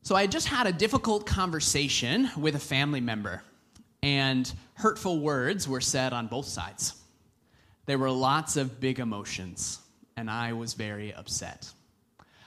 So 0.03 0.15
I 0.15 0.27
just 0.27 0.47
had 0.47 0.67
a 0.67 0.73
difficult 0.73 1.27
conversation 1.27 2.31
with 2.37 2.55
a 2.55 2.61
family 2.61 3.01
member, 3.01 3.43
and 4.03 4.53
hurtful 4.75 5.21
words 5.21 5.67
were 5.67 5.81
said 5.81 6.13
on 6.13 6.27
both 6.27 6.47
sides. 6.47 6.95
There 7.87 7.99
were 7.99 8.11
lots 8.11 8.57
of 8.57 8.79
big 8.79 9.01
emotions, 9.01 9.81
and 10.17 10.31
I 10.31 10.53
was 10.53 10.75
very 10.75 11.15
upset. 11.15 11.73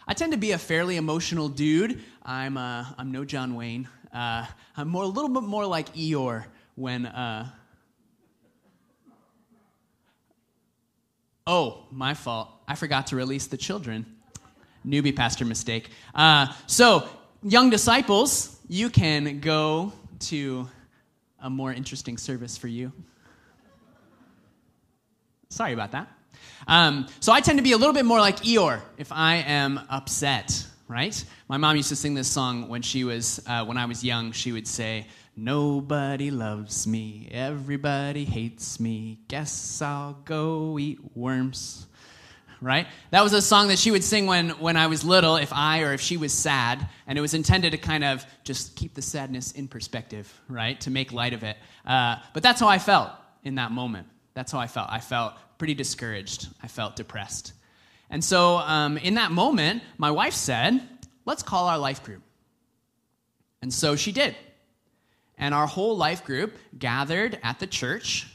I 0.09 0.13
tend 0.13 0.31
to 0.31 0.39
be 0.39 0.53
a 0.53 0.57
fairly 0.57 0.97
emotional 0.97 1.49
dude. 1.49 2.01
I'm, 2.23 2.57
uh, 2.57 2.83
I'm 2.97 3.11
no 3.11 3.23
John 3.25 3.53
Wayne. 3.53 3.87
Uh, 4.11 4.43
I'm 4.75 4.87
more, 4.87 5.03
a 5.03 5.07
little 5.07 5.29
bit 5.29 5.43
more 5.43 5.67
like 5.67 5.93
Eeyore 5.93 6.45
when, 6.73 7.05
uh, 7.05 7.47
Oh, 11.45 11.85
my 11.91 12.15
fault. 12.15 12.49
I 12.67 12.73
forgot 12.73 13.07
to 13.07 13.15
release 13.15 13.45
the 13.47 13.57
children. 13.57 14.07
Newbie 14.83 15.15
pastor 15.15 15.45
mistake. 15.45 15.91
Uh, 16.15 16.47
so, 16.65 17.07
young 17.43 17.69
disciples, 17.69 18.59
you 18.67 18.89
can 18.89 19.41
go 19.41 19.93
to 20.21 20.67
a 21.39 21.51
more 21.51 21.71
interesting 21.71 22.17
service 22.17 22.57
for 22.57 22.67
you. 22.67 22.91
Sorry 25.49 25.73
about 25.73 25.91
that. 25.91 26.07
Um, 26.67 27.07
so 27.19 27.31
I 27.31 27.41
tend 27.41 27.57
to 27.57 27.63
be 27.63 27.71
a 27.71 27.77
little 27.77 27.93
bit 27.93 28.05
more 28.05 28.19
like 28.19 28.37
Eeyore 28.37 28.81
if 28.97 29.11
I 29.11 29.37
am 29.37 29.79
upset, 29.89 30.65
right? 30.87 31.23
My 31.47 31.57
mom 31.57 31.75
used 31.75 31.89
to 31.89 31.95
sing 31.95 32.13
this 32.13 32.27
song 32.27 32.69
when 32.69 32.81
she 32.83 33.03
was 33.03 33.41
uh, 33.47 33.65
when 33.65 33.77
I 33.77 33.85
was 33.85 34.03
young. 34.03 34.31
She 34.33 34.51
would 34.51 34.67
say, 34.67 35.07
"Nobody 35.35 36.29
loves 36.29 36.85
me, 36.85 37.27
everybody 37.31 38.23
hates 38.23 38.79
me. 38.79 39.19
Guess 39.27 39.81
I'll 39.81 40.13
go 40.25 40.77
eat 40.77 40.99
worms." 41.15 41.87
Right? 42.61 42.87
That 43.11 43.23
was 43.23 43.31
a 43.31 43.41
song 43.41 43.69
that 43.69 43.79
she 43.79 43.89
would 43.89 44.03
sing 44.03 44.27
when, 44.27 44.49
when 44.49 44.75
I 44.75 44.87
was 44.87 45.05
little, 45.05 45.37
if 45.37 45.53
I 45.53 45.83
or 45.83 45.93
if 45.93 46.01
she 46.01 46.17
was 46.17 46.33
sad, 46.33 46.89
and 47.07 47.17
it 47.17 47.21
was 47.21 47.33
intended 47.33 47.71
to 47.71 47.77
kind 47.77 48.03
of 48.03 48.25
just 48.43 48.75
keep 48.75 48.95
the 48.95 49.01
sadness 49.01 49.53
in 49.53 49.69
perspective, 49.69 50.29
right? 50.49 50.77
To 50.81 50.91
make 50.91 51.13
light 51.13 51.33
of 51.33 51.43
it. 51.43 51.55
Uh, 51.85 52.17
but 52.33 52.43
that's 52.43 52.59
how 52.59 52.67
I 52.67 52.77
felt 52.77 53.11
in 53.45 53.55
that 53.55 53.71
moment. 53.71 54.07
That's 54.39 54.53
how 54.53 54.59
I 54.59 54.67
felt. 54.67 54.87
I 54.89 55.01
felt 55.01 55.33
pretty 55.57 55.73
discouraged. 55.73 56.47
I 56.63 56.67
felt 56.67 56.95
depressed. 56.95 57.51
And 58.09 58.23
so 58.23 58.55
um, 58.59 58.97
in 58.97 59.15
that 59.15 59.33
moment, 59.33 59.83
my 59.97 60.11
wife 60.11 60.33
said, 60.33 60.79
Let's 61.25 61.43
call 61.43 61.67
our 61.67 61.77
life 61.77 62.01
group. 62.05 62.21
And 63.61 63.73
so 63.73 63.97
she 63.97 64.13
did. 64.13 64.37
And 65.37 65.53
our 65.53 65.67
whole 65.67 65.97
life 65.97 66.23
group 66.23 66.55
gathered 66.77 67.37
at 67.43 67.59
the 67.59 67.67
church 67.67 68.27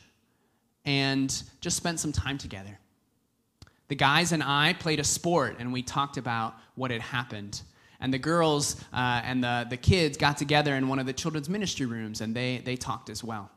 and 0.84 1.42
just 1.62 1.78
spent 1.78 2.00
some 2.00 2.12
time 2.12 2.36
together. 2.36 2.78
The 3.88 3.94
guys 3.94 4.32
and 4.32 4.42
I 4.42 4.74
played 4.74 5.00
a 5.00 5.04
sport 5.04 5.56
and 5.58 5.72
we 5.72 5.82
talked 5.82 6.18
about 6.18 6.54
what 6.74 6.90
had 6.90 7.00
happened. 7.00 7.62
And 7.98 8.12
the 8.12 8.18
girls 8.18 8.78
uh, 8.92 9.22
and 9.24 9.42
the, 9.42 9.66
the 9.70 9.78
kids 9.78 10.18
got 10.18 10.36
together 10.36 10.74
in 10.74 10.86
one 10.86 10.98
of 10.98 11.06
the 11.06 11.14
children's 11.14 11.48
ministry 11.48 11.86
rooms 11.86 12.20
and 12.20 12.36
they, 12.36 12.60
they 12.62 12.76
talked 12.76 13.08
as 13.08 13.24
well. 13.24 13.50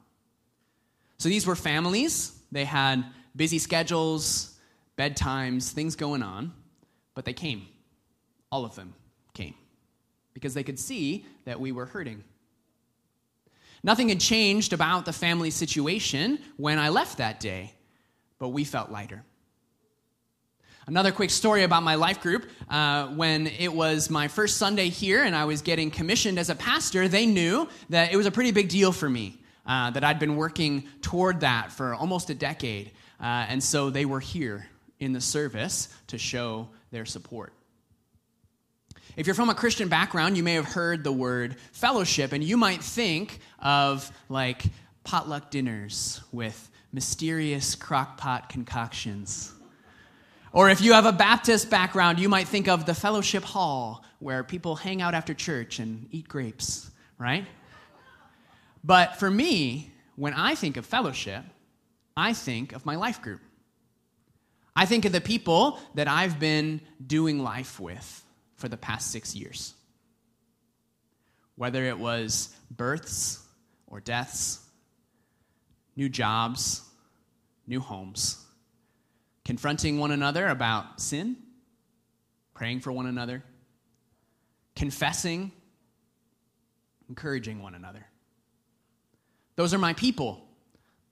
So 1.18 1.28
these 1.28 1.46
were 1.46 1.56
families. 1.56 2.37
They 2.52 2.66
had 2.66 3.06
busy 3.36 3.60
schedules, 3.60 4.58
bedtimes, 4.98 5.72
things 5.72 5.96
going 5.96 6.24
on, 6.24 6.54
but 7.14 7.26
they 7.26 7.34
came. 7.34 7.68
All 8.52 8.66
of 8.66 8.76
them 8.76 8.94
came 9.34 9.56
because 10.34 10.54
they 10.54 10.64
could 10.64 10.80
see 10.80 11.26
that 11.46 11.60
we 11.60 11.72
were 11.72 11.86
hurting. 11.86 12.24
Nothing 13.84 14.10
had 14.10 14.20
changed 14.20 14.74
about 14.74 15.06
the 15.06 15.14
family 15.14 15.52
situation 15.52 16.40
when 16.58 16.80
I 16.80 16.90
left 16.90 17.20
that 17.20 17.40
day, 17.40 17.74
but 18.40 18.50
we 18.50 18.64
felt 18.64 18.92
lighter. 18.92 19.24
Another 20.88 21.12
quick 21.12 21.32
story 21.32 21.64
about 21.64 21.84
my 21.84 21.96
life 21.96 22.22
group. 22.22 22.50
Uh, 22.70 23.08
when 23.08 23.48
it 23.48 23.74
was 23.74 24.10
my 24.10 24.30
first 24.30 24.56
Sunday 24.58 24.88
here 24.88 25.24
and 25.24 25.36
I 25.36 25.44
was 25.44 25.62
getting 25.62 25.92
commissioned 25.92 26.40
as 26.40 26.50
a 26.50 26.56
pastor, 26.56 27.10
they 27.10 27.26
knew 27.26 27.68
that 27.90 28.14
it 28.14 28.16
was 28.16 28.26
a 28.26 28.32
pretty 28.32 28.52
big 28.52 28.70
deal 28.70 28.94
for 28.94 29.10
me, 29.10 29.38
uh, 29.68 29.92
that 29.92 30.04
I'd 30.04 30.20
been 30.20 30.36
working 30.36 30.84
toward 31.02 31.42
that 31.42 31.72
for 31.72 31.94
almost 31.94 32.30
a 32.30 32.34
decade. 32.34 32.92
Uh, 33.20 33.46
and 33.50 33.64
so 33.64 33.90
they 33.90 34.06
were 34.06 34.20
here 34.20 34.68
in 35.00 35.14
the 35.14 35.22
service 35.22 35.90
to 36.08 36.18
show 36.18 36.70
their 36.92 37.06
support. 37.06 37.54
If 39.16 39.28
you're 39.28 39.36
from 39.36 39.50
a 39.50 39.56
Christian 39.56 39.90
background, 39.90 40.38
you 40.38 40.44
may 40.44 40.54
have 40.54 40.66
heard 40.66 41.04
the 41.04 41.12
word 41.12 41.58
fellowship, 41.72 42.34
and 42.34 42.44
you 42.44 42.56
might 42.56 42.84
think 42.84 43.40
of 43.60 44.12
like 44.30 44.64
potluck 45.04 45.52
dinners 45.52 46.22
with 46.32 46.70
mysterious 46.92 47.76
crockpot 47.76 48.50
concoctions 48.50 49.54
or 50.58 50.70
if 50.70 50.82
you 50.82 50.94
have 50.94 51.06
a 51.06 51.12
Baptist 51.12 51.70
background, 51.70 52.20
you 52.20 52.30
might 52.30 52.48
think 52.48 52.68
of 52.68 52.88
the 52.88 52.96
fellowship 52.96 53.44
hall 53.44 54.04
where 54.18 54.44
people 54.44 54.76
hang 54.76 55.04
out 55.04 55.14
after 55.14 55.36
church 55.36 55.78
and 55.78 56.08
eat 56.12 56.28
grapes, 56.28 56.90
right? 57.20 57.46
But 58.88 59.18
for 59.18 59.30
me, 59.30 59.92
when 60.16 60.34
I 60.34 60.56
think 60.56 60.78
of 60.78 60.86
fellowship, 60.86 61.44
I 62.16 62.34
think 62.34 62.74
of 62.74 62.86
my 62.86 62.96
life 62.96 63.22
group. 63.22 63.42
I 64.76 64.86
think 64.86 65.06
of 65.06 65.12
the 65.12 65.22
people 65.22 65.80
that 65.94 66.08
I've 66.08 66.40
been 66.40 66.82
doing 67.06 67.38
life 67.44 67.80
with 67.80 68.24
for 68.56 68.68
the 68.70 68.78
past 68.78 69.12
six 69.12 69.36
years. 69.36 69.76
Whether 71.56 71.86
it 71.86 72.00
was 72.00 72.56
births 72.72 73.46
or 73.86 74.00
deaths, 74.00 74.66
new 75.96 76.10
jobs, 76.10 76.82
new 77.68 77.82
homes 77.82 78.44
confronting 79.48 79.98
one 79.98 80.12
another 80.12 80.50
about 80.50 81.00
sin, 81.00 81.38
praying 82.54 82.82
for 82.82 82.92
one 82.92 83.06
another, 83.06 83.42
confessing, 84.76 85.54
encouraging 87.08 87.62
one 87.62 87.74
another. 87.74 88.07
Those 89.58 89.74
are 89.74 89.78
my 89.78 89.94
people. 89.94 90.48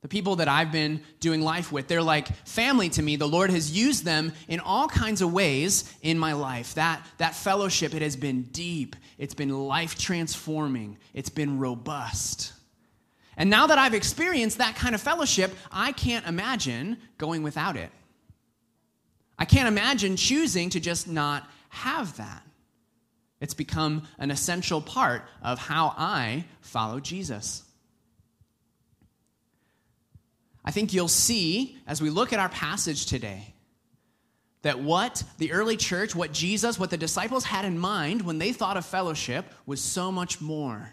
The 0.01 0.07
people 0.07 0.35
that 0.35 0.47
I've 0.47 0.71
been 0.71 1.01
doing 1.19 1.41
life 1.41 1.71
with, 1.71 1.87
they're 1.87 2.03
like 2.03 2.27
family 2.47 2.89
to 2.89 3.01
me. 3.01 3.15
The 3.15 3.27
Lord 3.27 3.49
has 3.49 3.75
used 3.75 4.05
them 4.05 4.33
in 4.47 4.59
all 4.59 4.87
kinds 4.87 5.23
of 5.23 5.33
ways 5.33 5.91
in 6.03 6.19
my 6.19 6.33
life. 6.33 6.75
That, 6.75 7.03
that 7.17 7.33
fellowship, 7.33 7.95
it 7.95 8.03
has 8.03 8.15
been 8.15 8.43
deep, 8.43 8.95
it's 9.17 9.33
been 9.33 9.49
life 9.49 9.97
transforming, 9.97 10.97
it's 11.15 11.31
been 11.31 11.57
robust. 11.57 12.53
And 13.35 13.49
now 13.49 13.65
that 13.65 13.79
I've 13.79 13.95
experienced 13.95 14.59
that 14.59 14.75
kind 14.75 14.93
of 14.93 15.01
fellowship, 15.01 15.51
I 15.71 15.91
can't 15.91 16.27
imagine 16.27 16.97
going 17.17 17.41
without 17.41 17.75
it. 17.75 17.89
I 19.39 19.45
can't 19.45 19.67
imagine 19.67 20.17
choosing 20.17 20.69
to 20.69 20.79
just 20.79 21.07
not 21.07 21.49
have 21.69 22.15
that. 22.17 22.43
It's 23.41 23.55
become 23.55 24.03
an 24.19 24.29
essential 24.29 24.81
part 24.81 25.23
of 25.41 25.57
how 25.57 25.95
I 25.97 26.45
follow 26.61 26.99
Jesus. 26.99 27.64
I 30.65 30.71
think 30.71 30.93
you'll 30.93 31.07
see 31.07 31.77
as 31.85 32.01
we 32.01 32.09
look 32.09 32.33
at 32.33 32.39
our 32.39 32.49
passage 32.49 33.05
today 33.05 33.53
that 34.63 34.79
what 34.79 35.23
the 35.37 35.51
early 35.51 35.77
church, 35.77 36.15
what 36.15 36.31
Jesus, 36.31 36.79
what 36.79 36.89
the 36.89 36.97
disciples 36.97 37.43
had 37.43 37.65
in 37.65 37.77
mind 37.77 38.23
when 38.23 38.39
they 38.39 38.51
thought 38.51 38.75
of 38.75 38.85
fellowship 38.85 39.45
was 39.67 39.79
so 39.79 40.11
much 40.11 40.41
more 40.41 40.91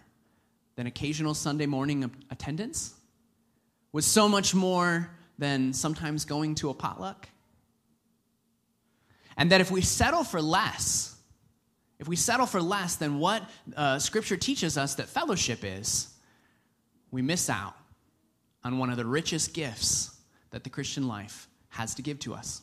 than 0.77 0.87
occasional 0.87 1.33
Sunday 1.33 1.65
morning 1.65 2.11
attendance, 2.31 2.93
was 3.93 4.05
so 4.05 4.29
much 4.29 4.55
more 4.55 5.11
than 5.39 5.73
sometimes 5.73 6.27
going 6.27 6.55
to 6.57 6.69
a 6.69 6.75
potluck. 6.75 7.27
And 9.39 9.53
that 9.53 9.63
if 9.63 9.71
we 9.71 9.81
settle 9.81 10.23
for 10.23 10.43
less, 10.43 11.17
if 11.99 12.07
we 12.07 12.17
settle 12.17 12.45
for 12.45 12.61
less 12.61 12.97
than 12.97 13.19
what 13.19 13.43
uh, 13.75 13.99
Scripture 13.99 14.37
teaches 14.37 14.77
us 14.77 14.97
that 14.97 15.09
fellowship 15.09 15.61
is, 15.63 16.13
we 17.11 17.23
miss 17.23 17.49
out 17.49 17.75
on 18.65 18.79
one 18.79 18.91
of 18.91 18.97
the 18.97 19.05
richest 19.05 19.55
gifts 19.55 20.17
that 20.51 20.65
the 20.65 20.71
Christian 20.71 21.09
life 21.09 21.49
has 21.69 21.95
to 21.97 22.03
give 22.03 22.19
to 22.21 22.35
us. 22.35 22.63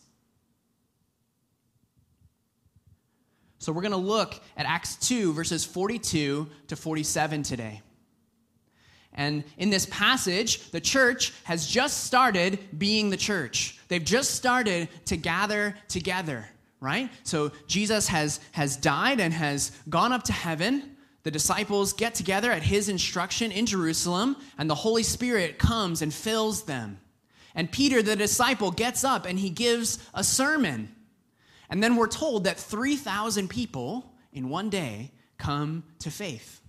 So 3.57 3.73
we're 3.73 3.82
going 3.82 3.91
to 3.91 3.97
look 3.97 4.39
at 4.55 4.65
Acts 4.65 4.95
2, 4.95 5.34
verses 5.34 5.65
42 5.65 6.47
to 6.67 6.76
47 6.76 7.43
today. 7.43 7.82
And 9.13 9.43
in 9.57 9.69
this 9.69 9.86
passage, 9.88 10.71
the 10.71 10.80
church 10.80 11.34
has 11.43 11.67
just 11.67 12.05
started 12.05 12.59
being 12.78 13.09
the 13.09 13.17
church. 13.17 13.78
They've 13.89 14.03
just 14.03 14.36
started 14.36 14.88
to 15.05 15.17
gather 15.17 15.76
together 15.89 16.47
right? 16.80 17.09
So 17.23 17.51
Jesus 17.67 18.07
has, 18.07 18.39
has 18.51 18.78
died 18.78 19.19
and 19.19 19.34
has 19.34 19.71
gone 19.89 20.11
up 20.11 20.23
to 20.23 20.34
heaven. 20.34 20.95
The 21.30 21.34
disciples 21.34 21.93
get 21.93 22.15
together 22.15 22.51
at 22.51 22.63
his 22.63 22.89
instruction 22.89 23.51
in 23.51 23.67
Jerusalem, 23.67 24.36
and 24.57 24.67
the 24.67 24.73
Holy 24.73 25.03
Spirit 25.03 25.59
comes 25.59 26.01
and 26.01 26.11
fills 26.11 26.63
them. 26.63 26.99
And 27.53 27.71
Peter, 27.71 28.01
the 28.01 28.15
disciple, 28.15 28.71
gets 28.71 29.03
up 29.03 29.27
and 29.27 29.38
he 29.38 29.51
gives 29.51 29.99
a 30.15 30.23
sermon. 30.23 30.89
And 31.69 31.84
then 31.84 31.97
we're 31.97 32.07
told 32.07 32.45
that 32.45 32.57
3,000 32.57 33.47
people 33.47 34.11
in 34.34 34.49
one 34.49 34.71
day 34.71 35.11
come 35.38 35.84
to 35.99 36.09
faith. 36.09 36.61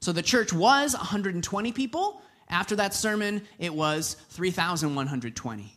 So 0.00 0.10
the 0.10 0.20
church 0.20 0.52
was 0.52 0.94
120 0.94 1.70
people. 1.70 2.22
After 2.48 2.74
that 2.74 2.94
sermon, 2.94 3.42
it 3.60 3.72
was 3.72 4.16
3,120. 4.30 5.76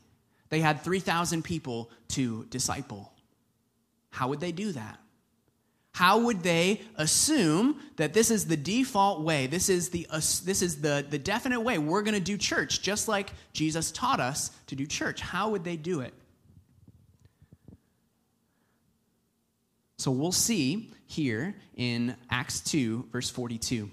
They 0.50 0.62
had 0.62 0.82
3,000 0.82 1.44
people 1.44 1.92
to 2.08 2.46
disciple. 2.46 3.14
How 4.10 4.30
would 4.30 4.40
they 4.40 4.52
do 4.52 4.72
that? 4.72 4.98
How 5.96 6.18
would 6.18 6.44
they 6.44 6.82
assume 6.98 7.80
that 7.96 8.14
this 8.14 8.30
is 8.30 8.48
the 8.48 8.58
default 8.58 9.22
way? 9.22 9.48
This 9.48 9.70
is 9.70 9.92
the, 9.92 10.06
uh, 10.10 10.18
this 10.18 10.62
is 10.62 10.82
the, 10.82 11.06
the 11.10 11.18
definite 11.18 11.62
way 11.62 11.78
we're 11.78 12.02
going 12.02 12.16
to 12.16 12.20
do 12.20 12.38
church, 12.38 12.82
just 12.82 13.08
like 13.08 13.32
Jesus 13.54 13.94
taught 13.94 14.20
us 14.20 14.52
to 14.68 14.76
do 14.76 14.86
church. 14.86 15.22
How 15.22 15.52
would 15.52 15.64
they 15.64 15.78
do 15.78 16.02
it? 16.02 16.14
So 19.98 20.12
we'll 20.12 20.34
see 20.34 20.92
here 21.06 21.56
in 21.78 22.18
Acts 22.30 22.60
2, 22.60 23.08
verse 23.14 23.30
42. 23.30 23.90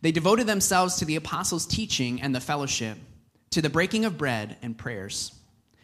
They 0.00 0.10
devoted 0.10 0.46
themselves 0.46 0.96
to 0.96 1.04
the 1.04 1.16
apostles' 1.16 1.66
teaching 1.66 2.22
and 2.22 2.34
the 2.34 2.40
fellowship, 2.40 2.96
to 3.50 3.60
the 3.60 3.68
breaking 3.68 4.06
of 4.06 4.16
bread 4.16 4.56
and 4.62 4.78
prayers. 4.78 5.34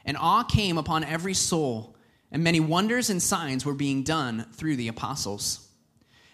and 0.06 0.16
awe 0.16 0.44
came 0.44 0.78
upon 0.78 1.04
every 1.04 1.34
soul, 1.34 1.95
and 2.30 2.42
many 2.42 2.60
wonders 2.60 3.10
and 3.10 3.22
signs 3.22 3.64
were 3.64 3.74
being 3.74 4.02
done 4.02 4.46
through 4.52 4.76
the 4.76 4.88
apostles. 4.88 5.68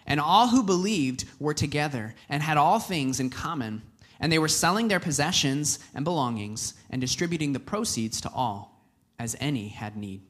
And 0.05 0.19
all 0.19 0.47
who 0.47 0.63
believed 0.63 1.25
were 1.39 1.53
together 1.53 2.13
and 2.27 2.43
had 2.43 2.57
all 2.57 2.79
things 2.79 3.19
in 3.19 3.29
common, 3.29 3.81
and 4.19 4.31
they 4.31 4.39
were 4.39 4.47
selling 4.47 4.87
their 4.87 4.99
possessions 4.99 5.79
and 5.93 6.03
belongings 6.03 6.73
and 6.89 6.99
distributing 6.99 7.53
the 7.53 7.59
proceeds 7.59 8.21
to 8.21 8.31
all, 8.33 8.85
as 9.17 9.35
any 9.39 9.69
had 9.69 9.95
need. 9.95 10.21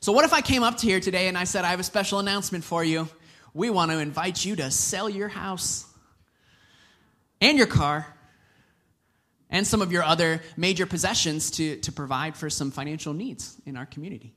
So, 0.00 0.12
what 0.12 0.24
if 0.24 0.32
I 0.32 0.40
came 0.40 0.62
up 0.62 0.76
to 0.78 0.86
here 0.86 1.00
today 1.00 1.28
and 1.28 1.36
I 1.36 1.44
said, 1.44 1.64
I 1.64 1.68
have 1.68 1.80
a 1.80 1.84
special 1.84 2.18
announcement 2.18 2.64
for 2.64 2.84
you? 2.84 3.08
We 3.54 3.70
want 3.70 3.90
to 3.90 3.98
invite 3.98 4.44
you 4.44 4.54
to 4.56 4.70
sell 4.70 5.08
your 5.08 5.28
house 5.28 5.86
and 7.40 7.58
your 7.58 7.66
car 7.66 8.06
and 9.50 9.66
some 9.66 9.82
of 9.82 9.92
your 9.92 10.02
other 10.02 10.40
major 10.56 10.86
possessions 10.86 11.50
to, 11.52 11.76
to 11.80 11.92
provide 11.92 12.36
for 12.36 12.50
some 12.50 12.70
financial 12.70 13.14
needs 13.14 13.56
in 13.64 13.76
our 13.76 13.86
community. 13.86 14.34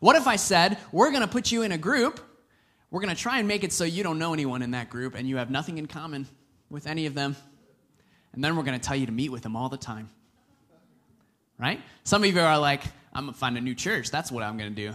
What 0.00 0.16
if 0.16 0.26
I 0.26 0.36
said, 0.36 0.78
we're 0.90 1.10
going 1.10 1.22
to 1.22 1.28
put 1.28 1.52
you 1.52 1.62
in 1.62 1.70
a 1.72 1.78
group, 1.78 2.20
we're 2.90 3.00
going 3.00 3.14
to 3.14 3.20
try 3.20 3.38
and 3.38 3.46
make 3.46 3.64
it 3.64 3.72
so 3.72 3.84
you 3.84 4.02
don't 4.02 4.18
know 4.18 4.32
anyone 4.32 4.62
in 4.62 4.72
that 4.72 4.90
group 4.90 5.14
and 5.14 5.28
you 5.28 5.36
have 5.36 5.50
nothing 5.50 5.78
in 5.78 5.86
common 5.86 6.26
with 6.68 6.86
any 6.86 7.06
of 7.06 7.14
them, 7.14 7.36
and 8.32 8.42
then 8.42 8.56
we're 8.56 8.64
going 8.64 8.78
to 8.78 8.84
tell 8.84 8.96
you 8.96 9.06
to 9.06 9.12
meet 9.12 9.30
with 9.30 9.42
them 9.42 9.56
all 9.56 9.68
the 9.68 9.76
time? 9.76 10.10
Right? 11.58 11.80
Some 12.02 12.24
of 12.24 12.34
you 12.34 12.40
are 12.40 12.58
like, 12.58 12.82
I'm 13.12 13.24
going 13.24 13.34
to 13.34 13.38
find 13.38 13.56
a 13.56 13.60
new 13.60 13.74
church. 13.74 14.10
That's 14.10 14.32
what 14.32 14.42
I'm 14.42 14.56
going 14.56 14.74
to 14.74 14.88
do. 14.88 14.94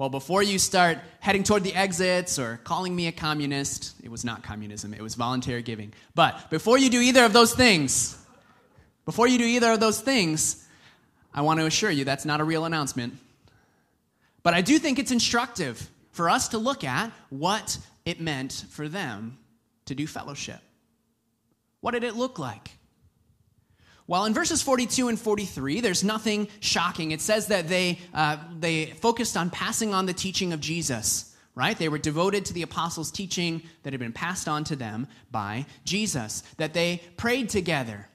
Well, 0.00 0.08
before 0.08 0.42
you 0.42 0.58
start 0.58 0.96
heading 1.18 1.42
toward 1.42 1.62
the 1.62 1.74
exits 1.74 2.38
or 2.38 2.58
calling 2.64 2.96
me 2.96 3.08
a 3.08 3.12
communist, 3.12 3.94
it 4.02 4.10
was 4.10 4.24
not 4.24 4.42
communism, 4.42 4.94
it 4.94 5.02
was 5.02 5.14
voluntary 5.14 5.60
giving. 5.60 5.92
But 6.14 6.48
before 6.48 6.78
you 6.78 6.88
do 6.88 7.02
either 7.02 7.22
of 7.22 7.34
those 7.34 7.52
things, 7.52 8.16
before 9.04 9.28
you 9.28 9.36
do 9.36 9.44
either 9.44 9.72
of 9.72 9.78
those 9.78 10.00
things, 10.00 10.66
I 11.34 11.42
want 11.42 11.60
to 11.60 11.66
assure 11.66 11.90
you 11.90 12.06
that's 12.06 12.24
not 12.24 12.40
a 12.40 12.44
real 12.44 12.64
announcement. 12.64 13.18
But 14.42 14.54
I 14.54 14.62
do 14.62 14.78
think 14.78 14.98
it's 14.98 15.10
instructive 15.10 15.90
for 16.12 16.30
us 16.30 16.48
to 16.48 16.56
look 16.56 16.82
at 16.82 17.12
what 17.28 17.76
it 18.06 18.22
meant 18.22 18.64
for 18.70 18.88
them 18.88 19.36
to 19.84 19.94
do 19.94 20.06
fellowship. 20.06 20.62
What 21.82 21.90
did 21.90 22.04
it 22.04 22.16
look 22.16 22.38
like? 22.38 22.70
Well, 24.10 24.24
in 24.24 24.34
verses 24.34 24.60
42 24.60 25.06
and 25.06 25.16
43, 25.16 25.80
there's 25.80 26.02
nothing 26.02 26.48
shocking. 26.58 27.12
It 27.12 27.20
says 27.20 27.46
that 27.46 27.68
they, 27.68 28.00
uh, 28.12 28.38
they 28.58 28.86
focused 28.86 29.36
on 29.36 29.50
passing 29.50 29.94
on 29.94 30.06
the 30.06 30.12
teaching 30.12 30.52
of 30.52 30.58
Jesus, 30.58 31.32
right? 31.54 31.78
They 31.78 31.88
were 31.88 31.96
devoted 31.96 32.44
to 32.46 32.52
the 32.52 32.62
apostles' 32.62 33.12
teaching 33.12 33.62
that 33.84 33.92
had 33.92 34.00
been 34.00 34.12
passed 34.12 34.48
on 34.48 34.64
to 34.64 34.74
them 34.74 35.06
by 35.30 35.64
Jesus, 35.84 36.42
that 36.56 36.74
they 36.74 37.00
prayed 37.16 37.50
together. 37.50 38.08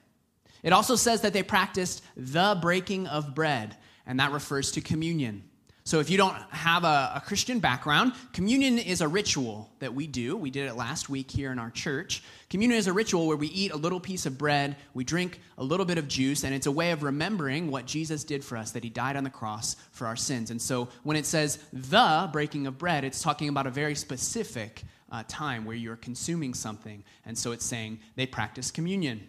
It 0.62 0.74
also 0.74 0.96
says 0.96 1.22
that 1.22 1.32
they 1.32 1.42
practiced 1.42 2.04
the 2.14 2.58
breaking 2.60 3.06
of 3.06 3.34
bread, 3.34 3.74
and 4.06 4.20
that 4.20 4.32
refers 4.32 4.72
to 4.72 4.82
communion. 4.82 5.44
So, 5.86 6.00
if 6.00 6.10
you 6.10 6.16
don't 6.16 6.34
have 6.50 6.82
a, 6.82 7.12
a, 7.14 7.22
Christian 7.24 7.60
background, 7.60 8.12
communion 8.32 8.76
is 8.76 9.02
a 9.02 9.06
ritual 9.06 9.70
that 9.78 9.94
we 9.94 10.08
do. 10.08 10.36
We 10.36 10.50
did 10.50 10.66
it 10.66 10.74
last 10.74 11.08
week 11.08 11.30
here 11.30 11.52
in 11.52 11.60
our 11.60 11.70
church. 11.70 12.24
Communion 12.50 12.76
is 12.76 12.88
a 12.88 12.92
ritual 12.92 13.28
where 13.28 13.36
we 13.36 13.46
eat 13.46 13.70
a 13.70 13.76
little 13.76 14.00
piece 14.00 14.26
of 14.26 14.36
bread, 14.36 14.74
we 14.94 15.04
drink 15.04 15.38
a 15.58 15.62
little 15.62 15.86
bit 15.86 15.96
of 15.96 16.08
juice, 16.08 16.42
and 16.42 16.52
it's 16.52 16.66
a 16.66 16.72
way 16.72 16.90
of 16.90 17.04
remembering 17.04 17.70
what 17.70 17.86
Jesus 17.86 18.24
did 18.24 18.42
for 18.42 18.58
us, 18.58 18.72
that 18.72 18.82
he 18.82 18.90
died 18.90 19.14
on 19.14 19.22
the 19.22 19.30
cross 19.30 19.76
for 19.92 20.08
our 20.08 20.16
sins. 20.16 20.50
And 20.50 20.60
so, 20.60 20.88
when 21.04 21.16
it 21.16 21.24
says 21.24 21.60
the 21.72 22.28
breaking 22.32 22.66
of 22.66 22.78
bread, 22.78 23.04
it's 23.04 23.22
talking 23.22 23.48
about 23.48 23.68
a 23.68 23.70
very 23.70 23.94
specific 23.94 24.82
uh, 25.12 25.22
time 25.28 25.64
where 25.64 25.76
you're 25.76 25.94
consuming 25.94 26.52
something. 26.52 27.04
And 27.24 27.38
so, 27.38 27.52
it's 27.52 27.64
saying 27.64 28.00
they 28.16 28.26
practice 28.26 28.72
communion. 28.72 29.24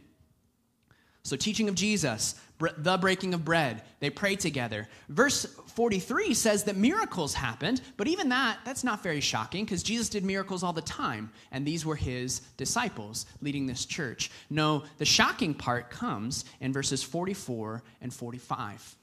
So, 1.22 1.36
teaching 1.36 1.70
of 1.70 1.76
Jesus, 1.76 2.34
the 2.60 2.98
breaking 2.98 3.34
of 3.34 3.46
bread, 3.46 3.84
they 4.00 4.10
pray 4.10 4.36
together. 4.36 4.88
Verse 5.10 5.46
43 5.76 6.34
says 6.34 6.64
that 6.64 6.76
miracles 6.76 7.34
happened, 7.34 7.82
but 7.98 8.08
even 8.08 8.30
that, 8.30 8.60
that's 8.66 8.84
not 8.84 9.04
very 9.04 9.20
shocking 9.20 9.64
because 9.64 9.84
Jesus 9.84 10.10
did 10.10 10.24
miracles 10.24 10.64
all 10.64 10.74
the 10.74 10.82
time, 10.82 11.30
and 11.52 11.66
these 11.66 11.86
were 11.86 11.96
his 11.96 12.40
disciples 12.58 13.26
leading 13.42 13.68
this 13.68 13.86
church. 13.86 14.32
No, 14.50 14.84
the 14.98 15.06
shocking 15.06 15.54
part 15.54 15.90
comes 15.90 16.46
in 16.60 16.74
verses 16.74 17.04
44 17.04 17.84
and 18.02 18.14
45. 18.14 18.96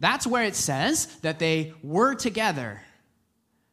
That's 0.00 0.26
where 0.26 0.44
it 0.44 0.54
says 0.54 1.06
that 1.22 1.38
they 1.38 1.74
were 1.82 2.14
together, 2.14 2.82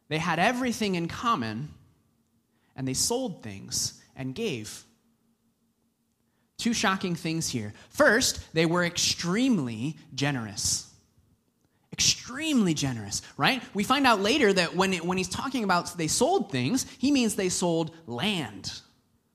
they 0.07 0.17
had 0.17 0.37
everything 0.37 0.95
in 0.95 1.07
common, 1.07 1.69
and 2.75 2.87
they 2.87 2.93
sold 2.93 3.41
things 3.41 4.01
and 4.15 4.35
gave. 4.35 4.83
Two 6.57 6.73
shocking 6.73 7.15
things 7.15 7.49
here. 7.49 7.73
First, 7.89 8.53
they 8.53 8.65
were 8.65 8.85
extremely 8.85 9.97
generous. 10.13 10.91
Extremely 11.91 12.73
generous, 12.73 13.21
right? 13.37 13.61
We 13.73 13.83
find 13.83 14.07
out 14.07 14.21
later 14.21 14.51
that 14.53 14.75
when, 14.75 14.93
it, 14.93 15.05
when 15.05 15.17
he's 15.17 15.29
talking 15.29 15.63
about 15.63 15.97
they 15.97 16.07
sold 16.07 16.51
things, 16.51 16.85
he 16.97 17.11
means 17.11 17.35
they 17.35 17.49
sold 17.49 17.91
land, 18.07 18.71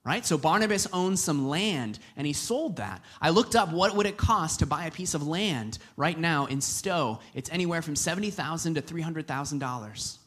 right? 0.04 0.24
So 0.24 0.36
Barnabas 0.36 0.86
owns 0.92 1.22
some 1.22 1.48
land 1.48 1.98
and 2.16 2.26
he 2.26 2.32
sold 2.32 2.76
that. 2.76 3.02
I 3.20 3.30
looked 3.30 3.54
up 3.54 3.72
what 3.72 3.94
would 3.96 4.06
it 4.06 4.16
cost 4.16 4.58
to 4.60 4.66
buy 4.66 4.86
a 4.86 4.90
piece 4.90 5.14
of 5.14 5.26
land 5.26 5.78
right 5.96 6.18
now 6.18 6.46
in 6.46 6.60
Stowe. 6.60 7.20
It's 7.34 7.50
anywhere 7.50 7.82
from 7.82 7.94
$70,000 7.94 8.74
to 8.74 8.82
$300,000. 8.82 10.18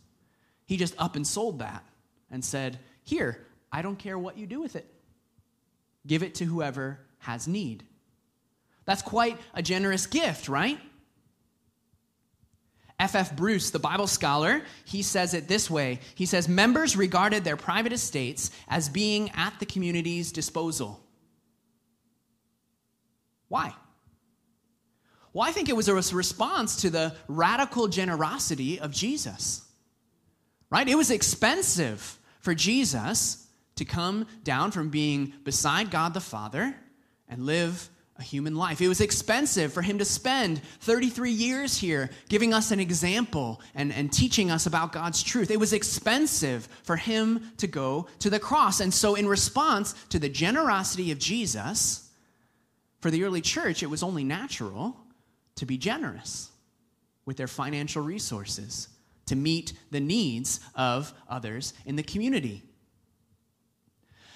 He 0.66 0.78
just 0.78 0.96
up 0.98 1.16
and 1.16 1.26
sold 1.26 1.60
that 1.60 1.84
and 2.32 2.44
said, 2.44 2.80
Here, 3.04 3.46
I 3.72 3.82
don't 3.82 3.98
care 3.98 4.18
what 4.18 4.38
you 4.38 4.46
do 4.46 4.62
with 4.62 4.76
it. 4.76 4.93
Give 6.06 6.24
it 6.24 6.36
to 6.36 6.46
whoever 6.46 7.00
has 7.20 7.48
need. 7.48 7.84
That's 8.86 9.02
quite 9.02 9.38
a 9.54 9.62
generous 9.62 10.06
gift, 10.08 10.50
right? 10.50 10.80
F.F. 13.00 13.32
F. 13.32 13.36
Bruce, 13.36 13.70
the 13.70 13.80
Bible 13.80 14.08
scholar, 14.08 14.62
he 14.86 15.02
says 15.02 15.34
it 15.34 15.48
this 15.48 15.70
way. 15.70 16.00
He 16.16 16.26
says, 16.26 16.48
Members 16.48 16.96
regarded 16.96 17.44
their 17.44 17.58
private 17.58 17.92
estates 17.92 18.52
as 18.68 18.88
being 18.88 19.32
at 19.36 19.54
the 19.60 19.66
community's 19.66 20.32
disposal. 20.32 21.02
Why? 23.50 23.74
Well, 25.34 25.48
I 25.48 25.52
think 25.52 25.70
it 25.70 25.76
was 25.76 25.88
a 25.88 25.96
response 25.96 26.78
to 26.78 26.90
the 26.90 27.16
radical 27.28 27.88
generosity 27.88 28.80
of 28.80 28.92
Jesus. 28.92 29.66
Right? 30.70 30.88
It 30.88 30.96
was 30.96 31.12
expensive 31.12 32.20
for 32.40 32.54
Jesus 32.54 33.43
to 33.76 33.86
come 33.86 34.28
down 34.44 34.72
from 34.72 34.90
being 34.90 35.34
beside 35.44 35.92
God 35.92 36.14
the 36.14 36.22
Father 36.22 36.76
and 37.28 37.46
live 37.46 37.90
a 38.18 38.22
human 38.22 38.56
life. 38.56 38.80
It 38.80 38.88
was 38.88 39.02
expensive 39.02 39.74
for 39.74 39.82
him 39.82 39.98
to 39.98 40.06
spend 40.06 40.62
33 40.82 41.32
years 41.32 41.78
here 41.78 42.12
giving 42.30 42.54
us 42.54 42.72
an 42.72 42.80
example 42.80 43.60
and, 43.74 43.92
and 43.92 44.14
teaching 44.14 44.52
us 44.52 44.68
about 44.68 44.92
God's 44.92 45.24
truth. 45.24 45.50
It 45.50 45.60
was 45.60 45.74
expensive 45.74 46.68
for 46.84 46.96
him 46.96 47.52
to 47.58 47.66
go 47.66 48.08
to 48.20 48.30
the 48.30 48.40
cross. 48.40 48.82
And 48.82 48.94
so, 48.94 49.16
in 49.16 49.28
response 49.28 49.94
to 50.10 50.20
the 50.20 50.30
generosity 50.30 51.12
of 51.12 51.18
Jesus, 51.18 52.08
for 53.00 53.10
the 53.10 53.24
early 53.24 53.42
church, 53.42 53.82
it 53.82 53.90
was 53.90 54.04
only 54.04 54.24
natural 54.24 54.96
to 55.56 55.66
be 55.66 55.78
generous 55.78 56.52
with 57.26 57.38
their 57.38 57.48
financial 57.48 58.04
resources 58.04 58.90
to 59.26 59.36
meet 59.36 59.74
the 59.92 60.00
needs 60.00 60.60
of 60.76 61.14
others 61.28 61.74
in 61.86 61.96
the 61.96 62.04
community. 62.04 62.64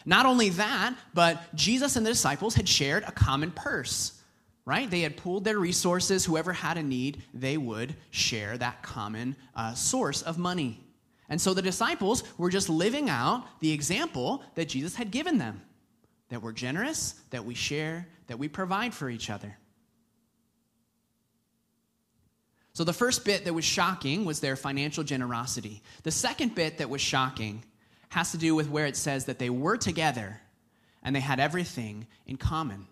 Not 0.08 0.26
only 0.26 0.48
that, 0.52 0.96
but 1.14 1.54
Jesus 1.54 1.98
and 1.98 2.06
the 2.06 2.12
disciples 2.12 2.56
had 2.56 2.70
shared 2.70 3.04
a 3.04 3.12
common 3.12 3.52
purse, 3.52 4.18
right? 4.64 4.90
They 4.90 5.02
had 5.02 5.18
pooled 5.18 5.44
their 5.44 5.60
resources. 5.60 6.24
Whoever 6.24 6.54
had 6.54 6.78
a 6.78 6.82
need, 6.82 7.22
they 7.34 7.58
would 7.58 7.94
share 8.10 8.58
that 8.58 8.82
common 8.82 9.36
uh, 9.54 9.74
source 9.74 10.22
of 10.22 10.38
money. 10.38 10.80
And 11.28 11.42
so 11.42 11.54
the 11.54 11.62
disciples 11.62 12.24
were 12.38 12.50
just 12.50 12.70
living 12.70 13.10
out 13.10 13.44
the 13.60 13.74
example 13.74 14.42
that 14.56 14.70
Jesus 14.70 14.96
had 14.96 15.12
given 15.12 15.40
them 15.40 15.62
that 16.30 16.42
we're 16.42 16.54
generous, 16.54 17.16
that 17.32 17.44
we 17.44 17.54
share, 17.54 18.08
that 18.28 18.40
we 18.40 18.48
provide 18.48 18.94
for 18.94 19.10
each 19.10 19.30
other. 19.30 19.58
So 22.72 22.86
the 22.86 22.94
first 22.94 23.26
bit 23.26 23.44
that 23.44 23.54
was 23.54 23.66
shocking 23.66 24.24
was 24.24 24.40
their 24.40 24.56
financial 24.56 25.04
generosity. 25.04 25.82
The 26.04 26.12
second 26.12 26.56
bit 26.56 26.78
that 26.78 26.90
was 26.90 27.02
shocking 27.02 27.64
has 28.10 28.32
to 28.32 28.38
do 28.38 28.56
with 28.56 28.70
where 28.70 28.86
it 28.86 28.96
says 28.96 29.26
that 29.26 29.40
they 29.40 29.50
were 29.50 29.78
together 29.78 30.42
and 31.04 31.16
they 31.16 31.20
had 31.20 31.40
everything 31.40 32.08
in 32.26 32.38
common. 32.38 32.88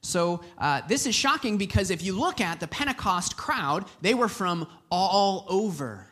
So, 0.00 0.42
uh, 0.58 0.82
this 0.86 1.06
is 1.06 1.14
shocking 1.14 1.56
because 1.56 1.90
if 1.90 2.02
you 2.02 2.18
look 2.18 2.40
at 2.40 2.60
the 2.60 2.66
Pentecost 2.66 3.38
crowd, 3.38 3.86
they 4.02 4.12
were 4.12 4.28
from 4.28 4.68
all 4.90 5.46
over. 5.48 6.06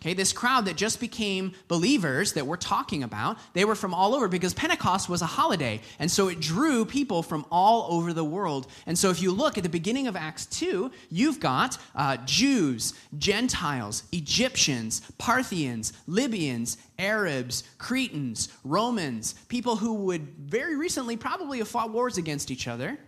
Okay, 0.00 0.14
this 0.14 0.32
crowd 0.32 0.64
that 0.64 0.76
just 0.76 0.98
became 0.98 1.52
believers 1.68 2.32
that 2.32 2.46
we're 2.46 2.56
talking 2.56 3.02
about, 3.02 3.36
they 3.52 3.66
were 3.66 3.74
from 3.74 3.92
all 3.92 4.14
over 4.14 4.28
because 4.28 4.54
Pentecost 4.54 5.10
was 5.10 5.20
a 5.20 5.26
holiday. 5.26 5.78
And 5.98 6.10
so 6.10 6.28
it 6.28 6.40
drew 6.40 6.86
people 6.86 7.22
from 7.22 7.44
all 7.50 7.86
over 7.92 8.14
the 8.14 8.24
world. 8.24 8.66
And 8.86 8.98
so 8.98 9.10
if 9.10 9.20
you 9.20 9.30
look 9.30 9.58
at 9.58 9.62
the 9.62 9.68
beginning 9.68 10.06
of 10.06 10.16
Acts 10.16 10.46
2, 10.46 10.90
you've 11.10 11.38
got 11.38 11.76
uh, 11.94 12.16
Jews, 12.24 12.94
Gentiles, 13.18 14.04
Egyptians, 14.10 15.02
Parthians, 15.18 15.92
Libyans, 16.06 16.78
Arabs, 16.98 17.64
Cretans, 17.76 18.48
Romans, 18.64 19.34
people 19.48 19.76
who 19.76 19.92
would 19.92 20.22
very 20.38 20.76
recently 20.76 21.18
probably 21.18 21.58
have 21.58 21.68
fought 21.68 21.90
wars 21.90 22.16
against 22.16 22.50
each 22.50 22.66
other. 22.68 22.98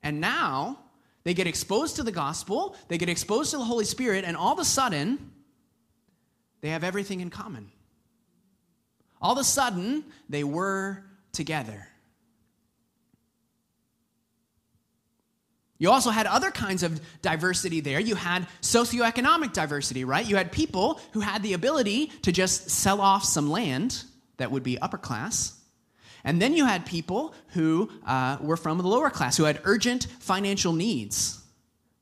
And 0.00 0.20
now 0.20 0.78
they 1.24 1.34
get 1.34 1.48
exposed 1.48 1.96
to 1.96 2.04
the 2.04 2.12
gospel, 2.12 2.76
they 2.86 2.98
get 2.98 3.08
exposed 3.08 3.50
to 3.50 3.56
the 3.56 3.64
Holy 3.64 3.84
Spirit, 3.84 4.24
and 4.24 4.36
all 4.36 4.52
of 4.52 4.60
a 4.60 4.64
sudden, 4.64 5.32
they 6.62 6.70
have 6.70 6.84
everything 6.84 7.20
in 7.20 7.28
common. 7.28 7.70
All 9.20 9.32
of 9.32 9.38
a 9.38 9.44
sudden, 9.44 10.04
they 10.28 10.42
were 10.44 11.04
together. 11.32 11.88
You 15.78 15.90
also 15.90 16.10
had 16.10 16.28
other 16.28 16.52
kinds 16.52 16.84
of 16.84 17.00
diversity 17.22 17.80
there. 17.80 17.98
You 17.98 18.14
had 18.14 18.46
socioeconomic 18.60 19.52
diversity, 19.52 20.04
right? 20.04 20.24
You 20.24 20.36
had 20.36 20.52
people 20.52 21.00
who 21.12 21.18
had 21.18 21.42
the 21.42 21.54
ability 21.54 22.06
to 22.22 22.30
just 22.30 22.70
sell 22.70 23.00
off 23.00 23.24
some 23.24 23.50
land 23.50 24.04
that 24.36 24.52
would 24.52 24.62
be 24.62 24.78
upper 24.78 24.98
class. 24.98 25.58
And 26.22 26.40
then 26.40 26.54
you 26.54 26.66
had 26.66 26.86
people 26.86 27.34
who 27.48 27.90
uh, 28.06 28.38
were 28.40 28.56
from 28.56 28.78
the 28.78 28.86
lower 28.86 29.10
class, 29.10 29.36
who 29.36 29.42
had 29.44 29.60
urgent 29.64 30.06
financial 30.20 30.72
needs, 30.72 31.42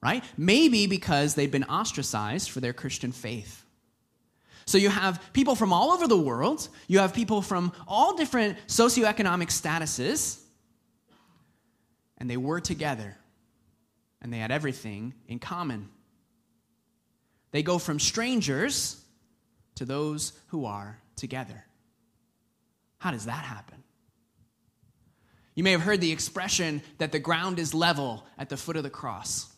right? 0.02 0.22
Maybe 0.36 0.86
because 0.86 1.34
they'd 1.34 1.50
been 1.50 1.64
ostracized 1.64 2.50
for 2.50 2.60
their 2.60 2.74
Christian 2.74 3.12
faith. 3.12 3.59
So 4.70 4.78
you 4.78 4.88
have 4.88 5.32
people 5.32 5.56
from 5.56 5.72
all 5.72 5.90
over 5.90 6.06
the 6.06 6.16
world, 6.16 6.68
you 6.86 7.00
have 7.00 7.12
people 7.12 7.42
from 7.42 7.72
all 7.88 8.16
different 8.16 8.56
socioeconomic 8.68 9.48
statuses, 9.48 10.38
and 12.18 12.30
they 12.30 12.36
were 12.36 12.60
together, 12.60 13.16
and 14.22 14.32
they 14.32 14.38
had 14.38 14.52
everything 14.52 15.12
in 15.26 15.40
common. 15.40 15.88
They 17.50 17.64
go 17.64 17.78
from 17.78 17.98
strangers 17.98 19.04
to 19.74 19.84
those 19.84 20.34
who 20.50 20.66
are 20.66 21.00
together. 21.16 21.64
How 22.98 23.10
does 23.10 23.24
that 23.24 23.42
happen? 23.42 23.82
You 25.56 25.64
may 25.64 25.72
have 25.72 25.80
heard 25.80 26.00
the 26.00 26.12
expression 26.12 26.80
that 26.98 27.10
the 27.10 27.18
ground 27.18 27.58
is 27.58 27.74
level 27.74 28.24
at 28.38 28.48
the 28.48 28.56
foot 28.56 28.76
of 28.76 28.84
the 28.84 28.88
cross. 28.88 29.48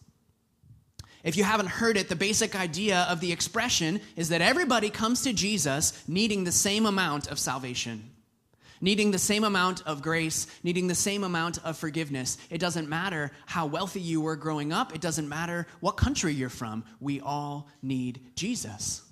If 1.25 1.37
you 1.37 1.45
haven't 1.45 1.68
heard 1.68 1.97
it, 1.97 2.09
the 2.09 2.16
basic 2.16 2.57
idea 2.57 3.07
of 3.09 3.20
the 3.20 3.33
expression 3.33 4.01
is 4.16 4.31
that 4.31 4.41
everybody 4.41 4.91
comes 4.91 5.23
to 5.23 5.33
Jesus 5.33 6.03
needing 6.09 6.45
the 6.45 6.53
same 6.53 6.85
amount 6.85 7.29
of 7.29 7.39
salvation, 7.39 8.11
needing 8.81 9.12
the 9.12 9.18
same 9.18 9.45
amount 9.45 9.87
of 9.87 10.03
grace, 10.03 10.49
needing 10.64 10.89
the 10.89 10.97
same 10.97 11.23
amount 11.23 11.64
of 11.64 11.79
forgiveness. 11.79 12.39
It 12.51 12.59
doesn't 12.59 12.89
matter 12.89 13.31
how 13.47 13.66
wealthy 13.66 14.01
you 14.01 14.20
were 14.20 14.35
growing 14.35 14.73
up, 14.73 14.95
it 14.95 15.01
doesn't 15.01 15.29
matter 15.29 15.68
what 15.79 15.93
country 15.93 16.35
you're 16.35 16.49
from. 16.49 16.85
We 16.99 17.20
all 17.20 17.68
need 17.83 18.20
Jesus. 18.35 19.03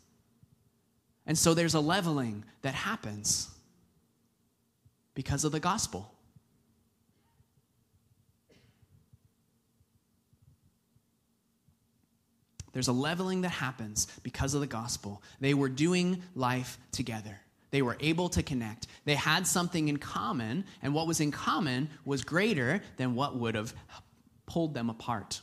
And 1.27 1.39
so 1.39 1.55
there's 1.55 1.75
a 1.75 1.81
leveling 1.81 2.45
that 2.63 2.75
happens 2.75 3.49
because 5.15 5.45
of 5.45 5.53
the 5.53 5.61
gospel. 5.61 6.13
There's 12.73 12.89
a 12.89 12.93
leveling 12.93 13.41
that 13.43 13.51
happens 13.51 14.07
because 14.23 14.55
of 14.55 14.61
the 14.61 14.67
gospel. 14.67 15.23
They 15.41 15.55
were 15.55 15.69
doing 15.69 16.23
life 16.35 16.79
together. 16.93 17.41
They 17.71 17.83
were 17.83 17.97
able 18.01 18.29
to 18.31 18.43
connect. 18.43 18.87
They 19.05 19.15
had 19.15 19.47
something 19.47 19.89
in 19.89 19.99
common, 19.99 20.65
and 20.83 20.95
what 20.95 21.07
was 21.07 21.21
in 21.21 21.31
common 21.31 21.89
was 22.05 22.23
greater 22.23 22.83
than 22.97 23.15
what 23.15 23.37
would 23.37 23.55
have 23.55 23.75
pulled 24.47 24.75
them 24.75 24.91
apart. 24.91 25.41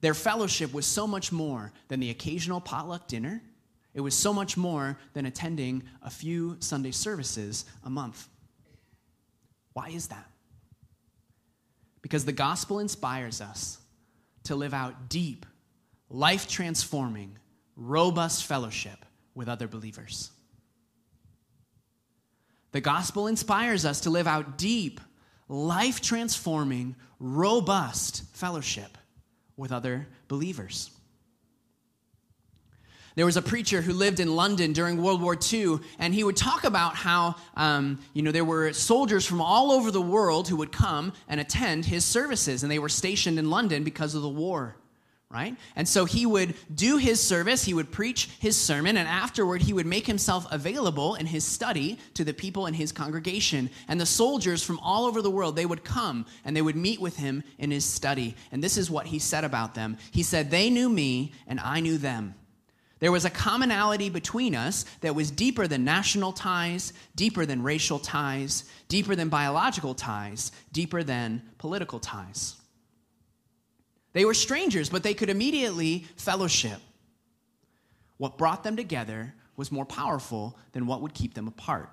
Their 0.00 0.14
fellowship 0.14 0.72
was 0.72 0.86
so 0.86 1.06
much 1.06 1.32
more 1.32 1.72
than 1.88 1.98
the 1.98 2.10
occasional 2.10 2.60
potluck 2.60 3.08
dinner. 3.08 3.42
It 3.94 4.00
was 4.00 4.14
so 4.14 4.32
much 4.32 4.56
more 4.56 4.96
than 5.12 5.26
attending 5.26 5.82
a 6.02 6.10
few 6.10 6.56
Sunday 6.60 6.92
services 6.92 7.64
a 7.84 7.90
month. 7.90 8.28
Why 9.72 9.88
is 9.88 10.08
that? 10.08 10.30
Because 12.00 12.24
the 12.24 12.32
gospel 12.32 12.78
inspires 12.78 13.40
us 13.40 13.78
to 14.48 14.56
live 14.56 14.74
out 14.74 15.08
deep, 15.08 15.46
life 16.10 16.48
transforming, 16.48 17.38
robust 17.76 18.44
fellowship 18.44 19.04
with 19.34 19.48
other 19.48 19.68
believers. 19.68 20.30
The 22.72 22.80
gospel 22.80 23.26
inspires 23.26 23.84
us 23.84 24.00
to 24.00 24.10
live 24.10 24.26
out 24.26 24.58
deep, 24.58 25.00
life 25.48 26.00
transforming, 26.00 26.96
robust 27.18 28.24
fellowship 28.34 28.98
with 29.56 29.72
other 29.72 30.08
believers. 30.28 30.90
There 33.18 33.26
was 33.26 33.36
a 33.36 33.42
preacher 33.42 33.82
who 33.82 33.94
lived 33.94 34.20
in 34.20 34.36
London 34.36 34.72
during 34.72 35.02
World 35.02 35.20
War 35.20 35.36
II, 35.52 35.80
and 35.98 36.14
he 36.14 36.22
would 36.22 36.36
talk 36.36 36.62
about 36.62 36.94
how, 36.94 37.34
um, 37.56 37.98
you 38.14 38.22
know, 38.22 38.30
there 38.30 38.44
were 38.44 38.72
soldiers 38.72 39.26
from 39.26 39.40
all 39.40 39.72
over 39.72 39.90
the 39.90 40.00
world 40.00 40.46
who 40.46 40.54
would 40.54 40.70
come 40.70 41.12
and 41.28 41.40
attend 41.40 41.84
his 41.84 42.04
services, 42.04 42.62
and 42.62 42.70
they 42.70 42.78
were 42.78 42.88
stationed 42.88 43.36
in 43.36 43.50
London 43.50 43.82
because 43.82 44.14
of 44.14 44.22
the 44.22 44.28
war 44.28 44.76
right? 45.30 45.56
And 45.76 45.86
so 45.86 46.06
he 46.06 46.24
would 46.24 46.54
do 46.74 46.96
his 46.96 47.20
service, 47.20 47.62
he 47.62 47.74
would 47.74 47.92
preach 47.92 48.30
his 48.40 48.56
sermon, 48.56 48.96
and 48.96 49.06
afterward 49.06 49.60
he 49.60 49.74
would 49.74 49.84
make 49.84 50.06
himself 50.06 50.46
available 50.50 51.16
in 51.16 51.26
his 51.26 51.44
study 51.44 51.98
to 52.14 52.24
the 52.24 52.32
people 52.32 52.64
in 52.64 52.72
his 52.72 52.92
congregation. 52.92 53.68
And 53.88 54.00
the 54.00 54.06
soldiers 54.06 54.62
from 54.62 54.78
all 54.78 55.04
over 55.04 55.20
the 55.20 55.30
world, 55.30 55.54
they 55.54 55.66
would 55.66 55.84
come 55.84 56.24
and 56.46 56.56
they 56.56 56.62
would 56.62 56.76
meet 56.76 56.98
with 56.98 57.18
him 57.18 57.44
in 57.58 57.70
his 57.70 57.84
study. 57.84 58.36
And 58.52 58.64
this 58.64 58.78
is 58.78 58.90
what 58.90 59.04
he 59.04 59.18
said 59.18 59.44
about 59.44 59.74
them 59.74 59.98
He 60.12 60.22
said, 60.22 60.50
They 60.50 60.70
knew 60.70 60.88
me, 60.88 61.32
and 61.46 61.60
I 61.60 61.80
knew 61.80 61.98
them. 61.98 62.34
There 63.00 63.12
was 63.12 63.24
a 63.24 63.30
commonality 63.30 64.10
between 64.10 64.54
us 64.54 64.84
that 65.02 65.14
was 65.14 65.30
deeper 65.30 65.68
than 65.68 65.84
national 65.84 66.32
ties, 66.32 66.92
deeper 67.14 67.46
than 67.46 67.62
racial 67.62 67.98
ties, 67.98 68.64
deeper 68.88 69.14
than 69.14 69.28
biological 69.28 69.94
ties, 69.94 70.50
deeper 70.72 71.04
than 71.04 71.42
political 71.58 72.00
ties. 72.00 72.56
They 74.14 74.24
were 74.24 74.34
strangers, 74.34 74.88
but 74.88 75.02
they 75.02 75.14
could 75.14 75.30
immediately 75.30 76.06
fellowship. 76.16 76.80
What 78.16 78.36
brought 78.36 78.64
them 78.64 78.76
together 78.76 79.34
was 79.56 79.70
more 79.70 79.86
powerful 79.86 80.58
than 80.72 80.86
what 80.86 81.02
would 81.02 81.14
keep 81.14 81.34
them 81.34 81.46
apart. 81.46 81.90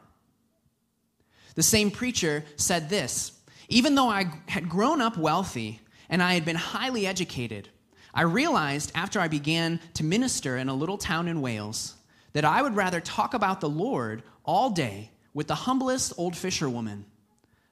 The 1.53 1.63
same 1.63 1.91
preacher 1.91 2.43
said 2.55 2.89
this 2.89 3.31
Even 3.69 3.93
though 3.93 4.09
I 4.09 4.31
had 4.47 4.69
grown 4.69 5.01
up 5.01 5.17
wealthy 5.17 5.81
and 6.09 6.23
I 6.23 6.33
had 6.33 6.45
been 6.45 6.55
highly 6.55 7.05
educated, 7.05 7.69
I 8.15 8.21
realized 8.21 8.93
after 8.95 9.19
I 9.19 9.27
began 9.27 9.81
to 9.95 10.03
minister 10.03 10.55
in 10.55 10.69
a 10.69 10.73
little 10.73 10.97
town 10.97 11.27
in 11.27 11.41
Wales 11.41 11.95
that 12.31 12.45
I 12.45 12.61
would 12.61 12.75
rather 12.75 13.01
talk 13.01 13.33
about 13.33 13.59
the 13.59 13.69
Lord 13.69 14.23
all 14.45 14.69
day 14.69 15.11
with 15.33 15.47
the 15.47 15.55
humblest 15.55 16.13
old 16.17 16.35
fisherwoman 16.35 17.05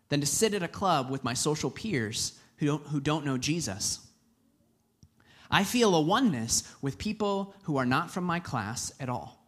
than 0.09 0.19
to 0.19 0.27
sit 0.27 0.53
at 0.53 0.61
a 0.61 0.67
club 0.67 1.09
with 1.09 1.23
my 1.23 1.33
social 1.33 1.71
peers 1.71 2.37
who 2.57 2.65
don't, 2.65 2.87
who 2.87 2.99
don't 2.99 3.25
know 3.25 3.37
Jesus. 3.37 4.05
I 5.49 5.63
feel 5.63 5.95
a 5.95 6.01
oneness 6.01 6.63
with 6.81 6.97
people 6.97 7.55
who 7.63 7.77
are 7.77 7.85
not 7.85 8.11
from 8.11 8.25
my 8.25 8.39
class 8.39 8.91
at 8.99 9.07
all. 9.07 9.39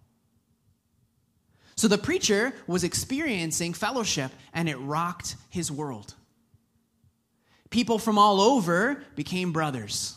So 1.76 1.90
the 1.90 1.98
preacher 1.98 2.54
was 2.68 2.86
experiencing 2.86 3.74
fellowship 3.74 4.32
and 4.54 4.70
it 4.70 4.78
rocked 4.78 5.36
his 5.50 5.72
world. 5.72 6.14
People 7.70 8.00
from 8.00 8.18
all 8.18 8.40
over 8.40 9.04
became 9.16 9.52
brothers. 9.52 10.15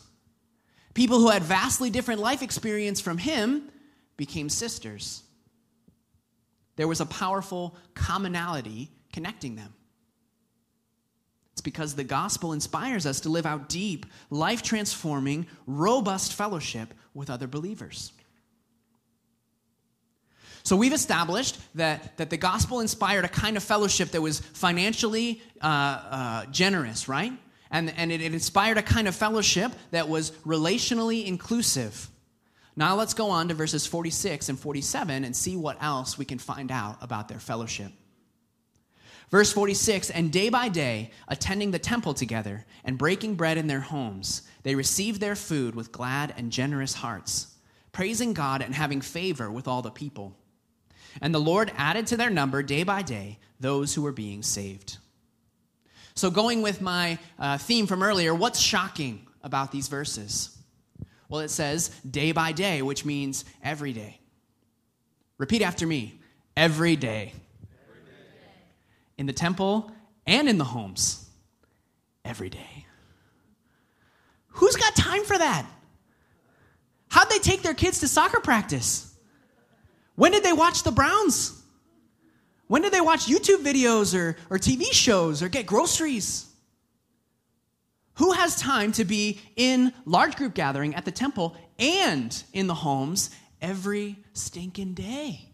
People 0.94 1.18
who 1.20 1.28
had 1.28 1.42
vastly 1.42 1.90
different 1.90 2.20
life 2.20 2.42
experience 2.42 3.00
from 3.00 3.18
him 3.18 3.70
became 4.16 4.48
sisters. 4.48 5.22
There 6.76 6.88
was 6.88 7.00
a 7.00 7.06
powerful 7.06 7.76
commonality 7.94 8.90
connecting 9.12 9.56
them. 9.56 9.74
It's 11.52 11.60
because 11.60 11.96
the 11.96 12.04
gospel 12.04 12.52
inspires 12.52 13.04
us 13.04 13.20
to 13.22 13.30
live 13.30 13.44
out 13.44 13.68
deep, 13.68 14.06
life 14.30 14.62
transforming, 14.62 15.46
robust 15.66 16.34
fellowship 16.34 16.94
with 17.14 17.30
other 17.30 17.48
believers. 17.48 18.12
So 20.62 20.76
we've 20.76 20.92
established 20.92 21.58
that, 21.76 22.16
that 22.18 22.30
the 22.30 22.36
gospel 22.36 22.80
inspired 22.80 23.24
a 23.24 23.28
kind 23.28 23.56
of 23.56 23.64
fellowship 23.64 24.10
that 24.10 24.20
was 24.20 24.38
financially 24.38 25.42
uh, 25.60 25.66
uh, 25.66 26.46
generous, 26.46 27.08
right? 27.08 27.32
And, 27.70 27.92
and 27.96 28.10
it, 28.10 28.20
it 28.20 28.32
inspired 28.32 28.78
a 28.78 28.82
kind 28.82 29.08
of 29.08 29.14
fellowship 29.14 29.72
that 29.90 30.08
was 30.08 30.30
relationally 30.46 31.26
inclusive. 31.26 32.08
Now 32.76 32.94
let's 32.94 33.14
go 33.14 33.30
on 33.30 33.48
to 33.48 33.54
verses 33.54 33.86
46 33.86 34.48
and 34.48 34.58
47 34.58 35.24
and 35.24 35.34
see 35.34 35.56
what 35.56 35.82
else 35.82 36.16
we 36.16 36.24
can 36.24 36.38
find 36.38 36.70
out 36.70 36.96
about 37.02 37.28
their 37.28 37.40
fellowship. 37.40 37.92
Verse 39.30 39.52
46 39.52 40.10
And 40.10 40.32
day 40.32 40.48
by 40.48 40.68
day, 40.68 41.10
attending 41.26 41.70
the 41.70 41.78
temple 41.78 42.14
together 42.14 42.64
and 42.84 42.96
breaking 42.96 43.34
bread 43.34 43.58
in 43.58 43.66
their 43.66 43.80
homes, 43.80 44.42
they 44.62 44.74
received 44.74 45.20
their 45.20 45.36
food 45.36 45.74
with 45.74 45.92
glad 45.92 46.34
and 46.36 46.52
generous 46.52 46.94
hearts, 46.94 47.54
praising 47.92 48.32
God 48.32 48.62
and 48.62 48.74
having 48.74 49.00
favor 49.00 49.50
with 49.50 49.68
all 49.68 49.82
the 49.82 49.90
people. 49.90 50.36
And 51.20 51.34
the 51.34 51.40
Lord 51.40 51.72
added 51.76 52.06
to 52.08 52.16
their 52.16 52.30
number 52.30 52.62
day 52.62 52.84
by 52.84 53.02
day 53.02 53.38
those 53.60 53.94
who 53.94 54.02
were 54.02 54.12
being 54.12 54.42
saved. 54.42 54.98
So, 56.18 56.32
going 56.32 56.62
with 56.62 56.80
my 56.80 57.16
uh, 57.38 57.58
theme 57.58 57.86
from 57.86 58.02
earlier, 58.02 58.34
what's 58.34 58.58
shocking 58.58 59.24
about 59.44 59.70
these 59.70 59.86
verses? 59.86 60.58
Well, 61.28 61.42
it 61.42 61.48
says 61.48 61.90
day 62.00 62.32
by 62.32 62.50
day, 62.50 62.82
which 62.82 63.04
means 63.04 63.44
every 63.62 63.92
day. 63.92 64.18
Repeat 65.38 65.62
after 65.62 65.86
me 65.86 66.18
every 66.56 66.96
day. 66.96 67.34
In 69.16 69.26
the 69.26 69.32
temple 69.32 69.92
and 70.26 70.48
in 70.48 70.58
the 70.58 70.64
homes, 70.64 71.24
every 72.24 72.50
day. 72.50 72.84
Who's 74.48 74.74
got 74.74 74.96
time 74.96 75.22
for 75.22 75.38
that? 75.38 75.70
How'd 77.10 77.30
they 77.30 77.38
take 77.38 77.62
their 77.62 77.74
kids 77.74 78.00
to 78.00 78.08
soccer 78.08 78.40
practice? 78.40 79.14
When 80.16 80.32
did 80.32 80.42
they 80.42 80.52
watch 80.52 80.82
the 80.82 80.90
Browns? 80.90 81.57
When 82.68 82.82
do 82.82 82.90
they 82.90 83.00
watch 83.00 83.26
YouTube 83.26 83.64
videos 83.64 84.16
or, 84.16 84.36
or 84.50 84.58
TV 84.58 84.92
shows 84.92 85.42
or 85.42 85.48
get 85.48 85.66
groceries? 85.66 86.46
Who 88.14 88.32
has 88.32 88.56
time 88.56 88.92
to 88.92 89.04
be 89.04 89.40
in 89.56 89.92
large 90.04 90.36
group 90.36 90.54
gathering 90.54 90.94
at 90.94 91.04
the 91.04 91.10
temple 91.10 91.56
and 91.78 92.42
in 92.52 92.66
the 92.66 92.74
homes 92.74 93.30
every 93.60 94.16
stinking 94.34 94.94
day? 94.94 95.48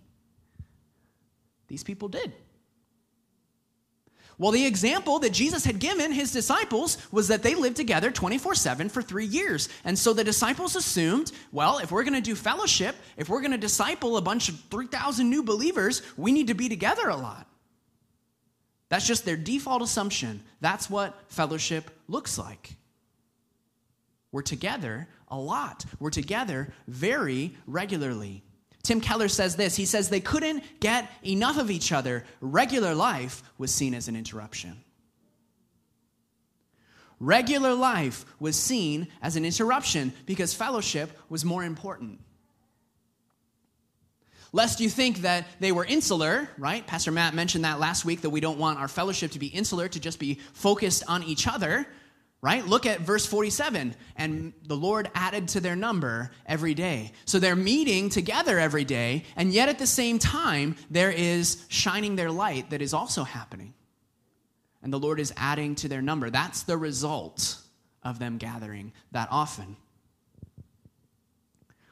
These 1.69 1.85
people 1.85 2.09
did. 2.09 2.33
Well, 4.39 4.53
the 4.53 4.66
example 4.66 5.20
that 5.20 5.32
Jesus 5.32 5.64
had 5.64 5.78
given 5.78 6.12
his 6.12 6.32
disciples 6.32 6.99
was 7.12 7.28
that 7.28 7.43
they 7.43 7.55
lived 7.55 7.76
together 7.76 8.11
24 8.11 8.55
7 8.55 8.89
for 8.89 9.03
three 9.03 9.26
years. 9.26 9.68
And 9.85 9.99
so 9.99 10.12
the 10.12 10.24
disciples 10.24 10.76
assumed, 10.76 11.32
well, 11.53 11.78
if 11.78 11.93
we're 11.93 12.05
going 12.05 12.14
to 12.14 12.20
do 12.20 12.35
fellowship, 12.35 12.97
if 13.16 13.28
we're 13.28 13.41
going 13.41 13.53
to 13.53 13.59
disciple 13.59 14.16
a 14.16 14.22
bunch 14.22 14.49
of 14.49 14.59
3,000 14.70 15.28
new 15.28 15.43
believers, 15.43 16.03
we 16.16 16.32
need 16.32 16.49
to 16.49 16.55
be 16.55 16.68
together 16.68 17.09
a 17.09 17.16
lot. 17.16 17.49
That's 18.89 19.07
just 19.07 19.24
their 19.24 19.37
default 19.37 19.82
assumption. 19.82 20.41
That's 20.61 20.89
what 20.89 21.18
fellowship 21.28 21.91
looks 22.07 22.39
like. 22.39 22.76
We're 24.30 24.43
together 24.43 25.09
a 25.28 25.37
lot, 25.37 25.85
we're 25.99 26.11
together 26.11 26.72
very 26.87 27.57
regularly. 27.66 28.43
Tim 28.85 29.01
Keller 29.01 29.28
says 29.28 29.57
this 29.57 29.74
he 29.74 29.87
says 29.87 30.09
they 30.09 30.20
couldn't 30.20 30.62
get 30.78 31.11
enough 31.26 31.59
of 31.59 31.70
each 31.70 31.91
other. 31.91 32.24
Regular 32.41 32.95
life 32.95 33.43
was 33.59 33.74
seen 33.74 33.95
as 33.95 34.07
an 34.07 34.14
interruption. 34.14 34.85
Regular 37.18 37.74
life 37.74 38.26
was 38.39 38.57
seen 38.57 39.09
as 39.22 39.37
an 39.37 39.45
interruption 39.45 40.12
because 40.26 40.53
fellowship 40.53 41.18
was 41.28 41.45
more 41.45 41.64
important. 41.64 42.20
Lest 44.53 44.78
you 44.78 44.89
think 44.89 45.22
that 45.22 45.47
they 45.59 45.72
were 45.72 45.85
insular, 45.85 46.49
right? 46.59 46.87
Pastor 46.87 47.11
Matt 47.11 47.35
mentioned 47.35 47.64
that 47.64 47.80
last 47.80 48.05
week 48.05 48.20
that 48.20 48.30
we 48.30 48.41
don't 48.41 48.59
want 48.59 48.78
our 48.78 48.87
fellowship 48.87 49.32
to 49.32 49.39
be 49.39 49.47
insular, 49.47 49.89
to 49.89 49.99
just 49.99 50.18
be 50.18 50.39
focused 50.53 51.03
on 51.09 51.24
each 51.24 51.49
other 51.49 51.87
right? 52.45 52.66
Look 52.66 52.84
at 52.84 53.01
verse 53.01 53.24
47. 53.24 53.95
And 54.16 54.53
the 54.66 54.76
Lord 54.76 55.11
added 55.14 55.49
to 55.49 55.61
their 55.61 55.74
number 55.74 56.30
every 56.45 56.74
day. 56.74 57.12
So 57.24 57.38
they're 57.38 57.57
meeting 57.57 58.11
together 58.11 58.59
every 58.61 58.84
day, 58.84 59.24
and 59.34 59.51
yet 59.51 59.70
at 59.70 59.78
the 59.78 59.86
same 59.86 60.18
time, 60.18 60.76
there 60.90 61.11
is 61.11 61.64
shining 61.68 62.16
their 62.16 62.30
light 62.30 62.68
that 62.68 62.82
is 62.82 62.92
also 62.92 63.24
happening. 63.24 63.72
And 64.82 64.92
the 64.92 64.99
Lord 64.99 65.20
is 65.20 65.32
adding 65.38 65.74
to 65.76 65.88
their 65.88 66.03
number. 66.03 66.28
That's 66.28 66.64
the 66.64 66.76
result 66.76 67.57
of 68.03 68.18
them 68.18 68.36
gathering 68.36 68.92
that 69.12 69.28
often. 69.30 69.76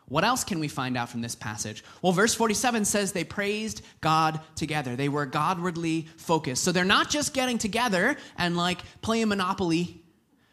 What 0.09 0.25
else 0.25 0.45
can 0.45 0.61
we 0.61 0.69
find 0.69 0.99
out 0.99 1.09
from 1.09 1.23
this 1.23 1.35
passage? 1.35 1.83
Well, 2.03 2.13
verse 2.13 2.35
47 2.35 2.85
says 2.85 3.13
they 3.13 3.25
praised 3.25 3.81
God 4.03 4.39
together. 4.55 4.97
They 4.97 5.09
were 5.09 5.27
Godwardly 5.27 6.09
focused. 6.19 6.63
So 6.63 6.73
they're 6.73 6.85
not 6.85 7.09
just 7.09 7.33
getting 7.33 7.57
together 7.57 8.19
and 8.37 8.55
like 8.55 8.81
playing 9.01 9.29
Monopoly 9.29 10.02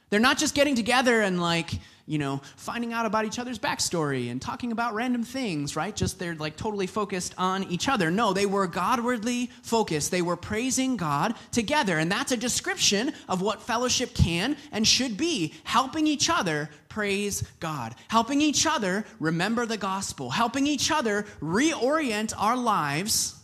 they're 0.09 0.19
not 0.19 0.37
just 0.37 0.55
getting 0.55 0.75
together 0.75 1.21
and 1.21 1.39
like, 1.41 1.71
you 2.05 2.17
know, 2.17 2.41
finding 2.55 2.91
out 2.91 3.05
about 3.05 3.25
each 3.25 3.37
other's 3.37 3.59
backstory 3.59 4.31
and 4.31 4.41
talking 4.41 4.71
about 4.71 4.95
random 4.95 5.23
things, 5.23 5.75
right? 5.75 5.95
Just 5.95 6.17
they're 6.17 6.33
like 6.33 6.55
totally 6.57 6.87
focused 6.87 7.35
on 7.37 7.65
each 7.65 7.87
other. 7.87 8.09
No, 8.09 8.33
they 8.33 8.47
were 8.47 8.67
Godwardly 8.67 9.51
focused. 9.61 10.09
They 10.09 10.23
were 10.23 10.35
praising 10.35 10.97
God 10.97 11.35
together. 11.51 11.99
And 11.99 12.11
that's 12.11 12.31
a 12.31 12.37
description 12.37 13.13
of 13.27 13.43
what 13.43 13.61
fellowship 13.61 14.15
can 14.15 14.57
and 14.71 14.87
should 14.87 15.17
be 15.17 15.53
helping 15.63 16.07
each 16.07 16.31
other 16.31 16.71
praise 16.89 17.43
God, 17.59 17.93
helping 18.07 18.41
each 18.41 18.65
other 18.65 19.05
remember 19.19 19.67
the 19.67 19.77
gospel, 19.77 20.31
helping 20.31 20.65
each 20.65 20.89
other 20.89 21.27
reorient 21.39 22.33
our 22.35 22.57
lives 22.57 23.35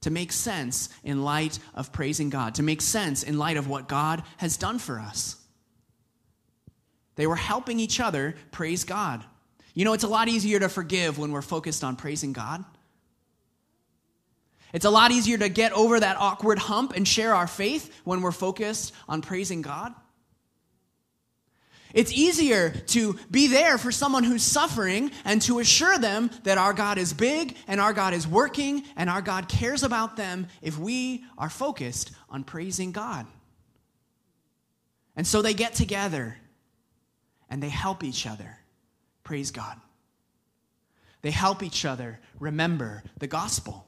to 0.00 0.10
make 0.10 0.32
sense 0.32 0.88
in 1.04 1.22
light 1.22 1.58
of 1.74 1.92
praising 1.92 2.30
God, 2.30 2.54
to 2.54 2.62
make 2.62 2.80
sense 2.80 3.22
in 3.22 3.36
light 3.36 3.58
of 3.58 3.68
what 3.68 3.88
God 3.88 4.22
has 4.38 4.56
done 4.56 4.78
for 4.78 4.98
us. 4.98 5.36
They 7.16 7.26
were 7.26 7.36
helping 7.36 7.78
each 7.78 8.00
other 8.00 8.34
praise 8.50 8.84
God. 8.84 9.22
You 9.74 9.84
know, 9.84 9.92
it's 9.92 10.04
a 10.04 10.08
lot 10.08 10.28
easier 10.28 10.60
to 10.60 10.68
forgive 10.68 11.18
when 11.18 11.32
we're 11.32 11.42
focused 11.42 11.84
on 11.84 11.96
praising 11.96 12.32
God. 12.32 12.64
It's 14.72 14.84
a 14.84 14.90
lot 14.90 15.10
easier 15.10 15.36
to 15.38 15.48
get 15.48 15.72
over 15.72 16.00
that 16.00 16.16
awkward 16.16 16.58
hump 16.58 16.94
and 16.96 17.06
share 17.06 17.34
our 17.34 17.46
faith 17.46 17.94
when 18.04 18.22
we're 18.22 18.32
focused 18.32 18.94
on 19.08 19.20
praising 19.20 19.62
God. 19.62 19.94
It's 21.94 22.12
easier 22.12 22.70
to 22.70 23.18
be 23.30 23.48
there 23.48 23.76
for 23.76 23.92
someone 23.92 24.24
who's 24.24 24.42
suffering 24.42 25.10
and 25.26 25.42
to 25.42 25.58
assure 25.58 25.98
them 25.98 26.30
that 26.44 26.56
our 26.56 26.72
God 26.72 26.96
is 26.96 27.12
big 27.12 27.54
and 27.66 27.80
our 27.80 27.92
God 27.92 28.14
is 28.14 28.26
working 28.26 28.82
and 28.96 29.10
our 29.10 29.20
God 29.20 29.46
cares 29.46 29.82
about 29.82 30.16
them 30.16 30.46
if 30.62 30.78
we 30.78 31.24
are 31.36 31.50
focused 31.50 32.12
on 32.30 32.44
praising 32.44 32.92
God. 32.92 33.26
And 35.16 35.26
so 35.26 35.42
they 35.42 35.52
get 35.52 35.74
together 35.74 36.38
and 37.52 37.62
they 37.62 37.68
help 37.68 38.02
each 38.02 38.26
other. 38.26 38.56
Praise 39.24 39.50
God. 39.50 39.76
They 41.20 41.30
help 41.30 41.62
each 41.62 41.84
other 41.84 42.18
remember 42.40 43.02
the 43.18 43.26
gospel. 43.26 43.86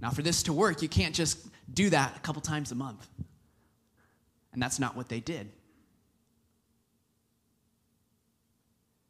Now, 0.00 0.10
for 0.10 0.20
this 0.20 0.42
to 0.42 0.52
work, 0.52 0.82
you 0.82 0.88
can't 0.88 1.14
just 1.14 1.38
do 1.72 1.90
that 1.90 2.16
a 2.16 2.20
couple 2.20 2.42
times 2.42 2.72
a 2.72 2.74
month. 2.74 3.06
And 4.52 4.60
that's 4.60 4.80
not 4.80 4.96
what 4.96 5.08
they 5.08 5.20
did. 5.20 5.48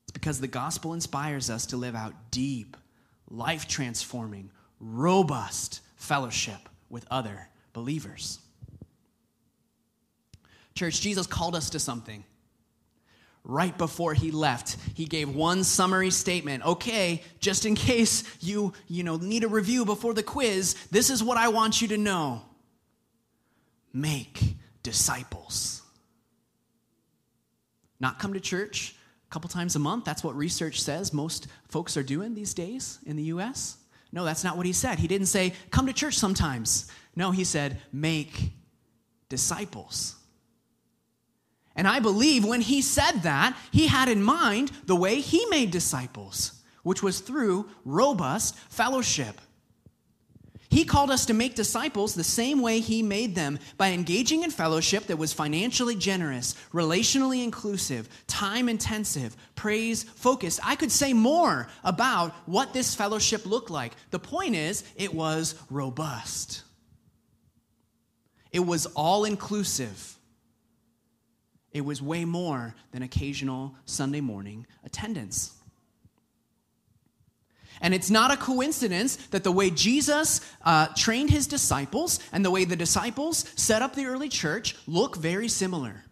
It's 0.02 0.12
because 0.12 0.38
the 0.38 0.46
gospel 0.46 0.92
inspires 0.92 1.48
us 1.48 1.64
to 1.66 1.78
live 1.78 1.94
out 1.94 2.12
deep, 2.30 2.76
life 3.30 3.66
transforming, 3.66 4.50
robust 4.80 5.80
fellowship 5.96 6.68
with 6.90 7.06
other 7.10 7.48
believers. 7.72 8.38
Church, 10.74 11.00
Jesus 11.00 11.26
called 11.26 11.56
us 11.56 11.70
to 11.70 11.78
something 11.78 12.22
right 13.44 13.76
before 13.76 14.14
he 14.14 14.30
left 14.30 14.76
he 14.94 15.04
gave 15.04 15.28
one 15.28 15.62
summary 15.64 16.10
statement. 16.10 16.64
Okay 16.64 17.22
just 17.40 17.66
in 17.66 17.74
case 17.74 18.24
you 18.40 18.72
you 18.88 19.02
know 19.02 19.16
need 19.16 19.44
a 19.44 19.48
review 19.48 19.84
before 19.84 20.14
the 20.14 20.22
quiz 20.22 20.74
this 20.90 21.10
is 21.10 21.22
what 21.22 21.36
i 21.36 21.48
want 21.48 21.82
you 21.82 21.88
to 21.88 21.98
know. 21.98 22.42
Make 23.92 24.56
disciples. 24.82 25.82
Not 28.00 28.18
come 28.18 28.32
to 28.32 28.40
church 28.40 28.96
a 29.28 29.30
couple 29.30 29.48
times 29.48 29.76
a 29.76 29.78
month. 29.78 30.04
That's 30.04 30.24
what 30.24 30.34
research 30.34 30.82
says 30.82 31.12
most 31.12 31.46
folks 31.68 31.96
are 31.96 32.02
doing 32.02 32.34
these 32.34 32.54
days 32.54 32.98
in 33.06 33.16
the 33.16 33.24
us 33.24 33.76
no 34.14 34.24
that's 34.24 34.44
not 34.44 34.56
what 34.56 34.64
he 34.64 34.72
said. 34.72 34.98
He 35.00 35.08
didn't 35.08 35.26
say 35.26 35.52
come 35.70 35.86
to 35.86 35.92
church 35.92 36.14
sometimes. 36.16 36.90
No 37.16 37.32
he 37.32 37.44
said 37.44 37.78
make 37.92 38.52
disciples 39.28 40.14
and 41.76 41.88
I 41.88 41.98
believe 41.98 42.44
when 42.44 42.60
he 42.60 42.82
said 42.82 43.22
that, 43.22 43.56
he 43.72 43.88
had 43.88 44.08
in 44.08 44.22
mind 44.22 44.70
the 44.86 44.96
way 44.96 45.20
he 45.20 45.44
made 45.46 45.70
disciples, 45.70 46.62
which 46.82 47.02
was 47.02 47.20
through 47.20 47.68
robust 47.84 48.56
fellowship. 48.68 49.40
He 50.70 50.84
called 50.84 51.12
us 51.12 51.26
to 51.26 51.34
make 51.34 51.54
disciples 51.54 52.14
the 52.14 52.24
same 52.24 52.60
way 52.60 52.80
he 52.80 53.00
made 53.00 53.36
them 53.36 53.60
by 53.76 53.90
engaging 53.90 54.42
in 54.42 54.50
fellowship 54.50 55.06
that 55.06 55.18
was 55.18 55.32
financially 55.32 55.94
generous, 55.94 56.56
relationally 56.72 57.44
inclusive, 57.44 58.08
time 58.26 58.68
intensive, 58.68 59.36
praise 59.54 60.02
focused. 60.02 60.58
I 60.64 60.74
could 60.74 60.90
say 60.90 61.12
more 61.12 61.68
about 61.84 62.32
what 62.46 62.72
this 62.72 62.92
fellowship 62.94 63.46
looked 63.46 63.70
like. 63.70 63.92
The 64.10 64.18
point 64.18 64.56
is, 64.56 64.82
it 64.96 65.14
was 65.14 65.54
robust, 65.70 66.62
it 68.50 68.60
was 68.60 68.86
all 68.86 69.24
inclusive. 69.24 70.18
It 71.74 71.84
was 71.84 72.00
way 72.00 72.24
more 72.24 72.74
than 72.92 73.02
occasional 73.02 73.74
Sunday 73.84 74.22
morning 74.22 74.66
attendance. 74.84 75.52
And 77.80 77.92
it's 77.92 78.10
not 78.10 78.30
a 78.30 78.36
coincidence 78.36 79.16
that 79.32 79.42
the 79.42 79.50
way 79.50 79.70
Jesus 79.70 80.40
uh, 80.64 80.86
trained 80.96 81.30
his 81.30 81.48
disciples 81.48 82.20
and 82.32 82.44
the 82.44 82.50
way 82.50 82.64
the 82.64 82.76
disciples 82.76 83.44
set 83.56 83.82
up 83.82 83.94
the 83.94 84.06
early 84.06 84.28
church 84.28 84.76
look 84.86 85.16
very 85.16 85.48
similar. 85.48 86.04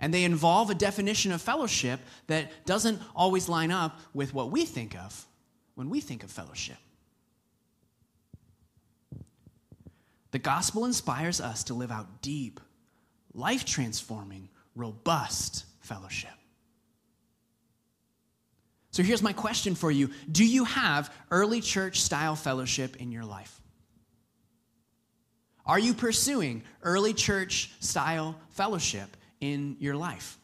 And 0.00 0.14
they 0.14 0.22
involve 0.22 0.70
a 0.70 0.74
definition 0.76 1.32
of 1.32 1.42
fellowship 1.42 1.98
that 2.28 2.64
doesn't 2.64 3.02
always 3.16 3.48
line 3.48 3.72
up 3.72 3.98
with 4.14 4.32
what 4.32 4.52
we 4.52 4.64
think 4.64 4.96
of 4.96 5.26
when 5.74 5.90
we 5.90 6.00
think 6.00 6.22
of 6.22 6.30
fellowship. 6.30 6.78
The 10.30 10.38
gospel 10.38 10.84
inspires 10.84 11.40
us 11.40 11.64
to 11.64 11.74
live 11.74 11.90
out 11.90 12.22
deep, 12.22 12.60
life 13.38 13.64
transforming, 13.64 14.48
robust 14.74 15.64
fellowship. 15.80 16.30
So 18.90 19.02
here's 19.02 19.22
my 19.22 19.32
question 19.32 19.74
for 19.74 19.90
you 19.90 20.10
Do 20.30 20.44
you 20.44 20.64
have 20.64 21.12
early 21.30 21.60
church 21.60 22.00
style 22.00 22.34
fellowship 22.34 22.96
in 22.96 23.12
your 23.12 23.24
life? 23.24 23.60
Are 25.64 25.78
you 25.78 25.94
pursuing 25.94 26.64
early 26.82 27.12
church 27.12 27.70
style 27.80 28.34
fellowship 28.50 29.16
in 29.40 29.76
your 29.78 29.94
life? 29.94 30.38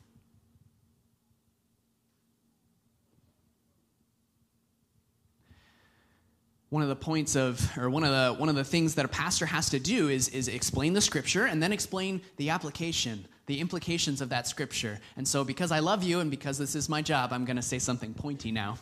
One 6.74 6.82
of 6.82 6.88
the 6.88 6.96
points 6.96 7.36
of 7.36 7.70
or 7.78 7.88
one 7.88 8.02
of 8.02 8.10
the 8.10 8.34
one 8.36 8.48
of 8.48 8.56
the 8.56 8.64
things 8.64 8.96
that 8.96 9.04
a 9.04 9.08
pastor 9.08 9.46
has 9.46 9.70
to 9.70 9.78
do 9.78 10.08
is 10.08 10.28
is 10.30 10.48
explain 10.48 10.92
the 10.92 11.00
scripture 11.00 11.44
and 11.44 11.62
then 11.62 11.72
explain 11.72 12.20
the 12.36 12.50
application 12.50 13.24
the 13.46 13.60
implications 13.60 14.20
of 14.20 14.30
that 14.30 14.48
scripture. 14.48 14.98
And 15.16 15.26
so 15.26 15.44
because 15.44 15.70
i 15.70 15.78
love 15.78 16.02
you 16.02 16.18
and 16.18 16.32
because 16.32 16.58
this 16.58 16.74
is 16.74 16.88
my 16.88 17.00
job 17.00 17.32
i'm 17.32 17.44
going 17.44 17.54
to 17.54 17.62
say 17.62 17.78
something 17.78 18.12
pointy 18.12 18.50
now. 18.50 18.78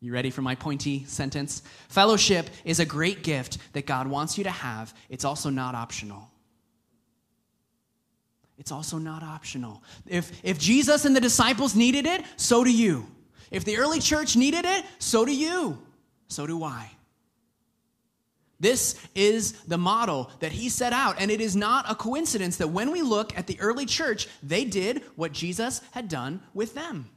You 0.00 0.12
ready 0.12 0.30
for 0.30 0.42
my 0.42 0.56
pointy 0.56 1.04
sentence? 1.04 1.62
Fellowship 1.88 2.50
is 2.64 2.80
a 2.80 2.84
great 2.84 3.22
gift 3.22 3.58
that 3.74 3.86
god 3.86 4.08
wants 4.08 4.36
you 4.36 4.42
to 4.42 4.50
have. 4.50 4.92
It's 5.08 5.24
also 5.24 5.50
not 5.50 5.76
optional. 5.76 6.28
It's 8.58 8.72
also 8.72 8.98
not 8.98 9.22
optional. 9.22 9.84
If 10.08 10.32
if 10.42 10.58
jesus 10.58 11.04
and 11.04 11.14
the 11.14 11.20
disciples 11.20 11.76
needed 11.76 12.06
it 12.06 12.24
so 12.36 12.64
do 12.64 12.72
you 12.72 13.06
if 13.50 13.64
the 13.64 13.78
early 13.78 14.00
church 14.00 14.36
needed 14.36 14.64
it, 14.64 14.84
so 14.98 15.24
do 15.24 15.34
you. 15.34 15.78
So 16.28 16.46
do 16.46 16.62
I. 16.62 16.90
This 18.60 18.94
is 19.14 19.52
the 19.62 19.78
model 19.78 20.30
that 20.40 20.52
he 20.52 20.68
set 20.68 20.92
out, 20.92 21.16
and 21.18 21.30
it 21.30 21.40
is 21.40 21.56
not 21.56 21.90
a 21.90 21.94
coincidence 21.94 22.58
that 22.58 22.68
when 22.68 22.90
we 22.92 23.00
look 23.00 23.36
at 23.36 23.46
the 23.46 23.58
early 23.58 23.86
church, 23.86 24.28
they 24.42 24.64
did 24.66 25.02
what 25.16 25.32
Jesus 25.32 25.80
had 25.92 26.08
done 26.08 26.42
with 26.52 26.74
them. 26.74 27.08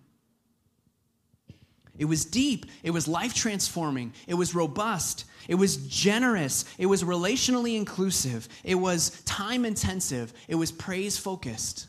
It 1.98 2.06
was 2.06 2.26
deep, 2.26 2.66
it 2.82 2.90
was 2.90 3.08
life 3.08 3.36
transforming, 3.36 4.14
it 4.26 4.34
was 4.34 4.56
robust, 4.56 5.26
it 5.48 5.56
was 5.56 5.78
generous, 5.88 6.66
it 6.80 6.88
was 6.88 7.04
relationally 7.04 7.76
inclusive, 7.76 8.48
it 8.64 8.76
was 8.76 9.22
time 9.26 9.64
intensive, 9.64 10.34
it 10.48 10.56
was 10.56 10.72
praise 10.72 11.18
focused. 11.18 11.88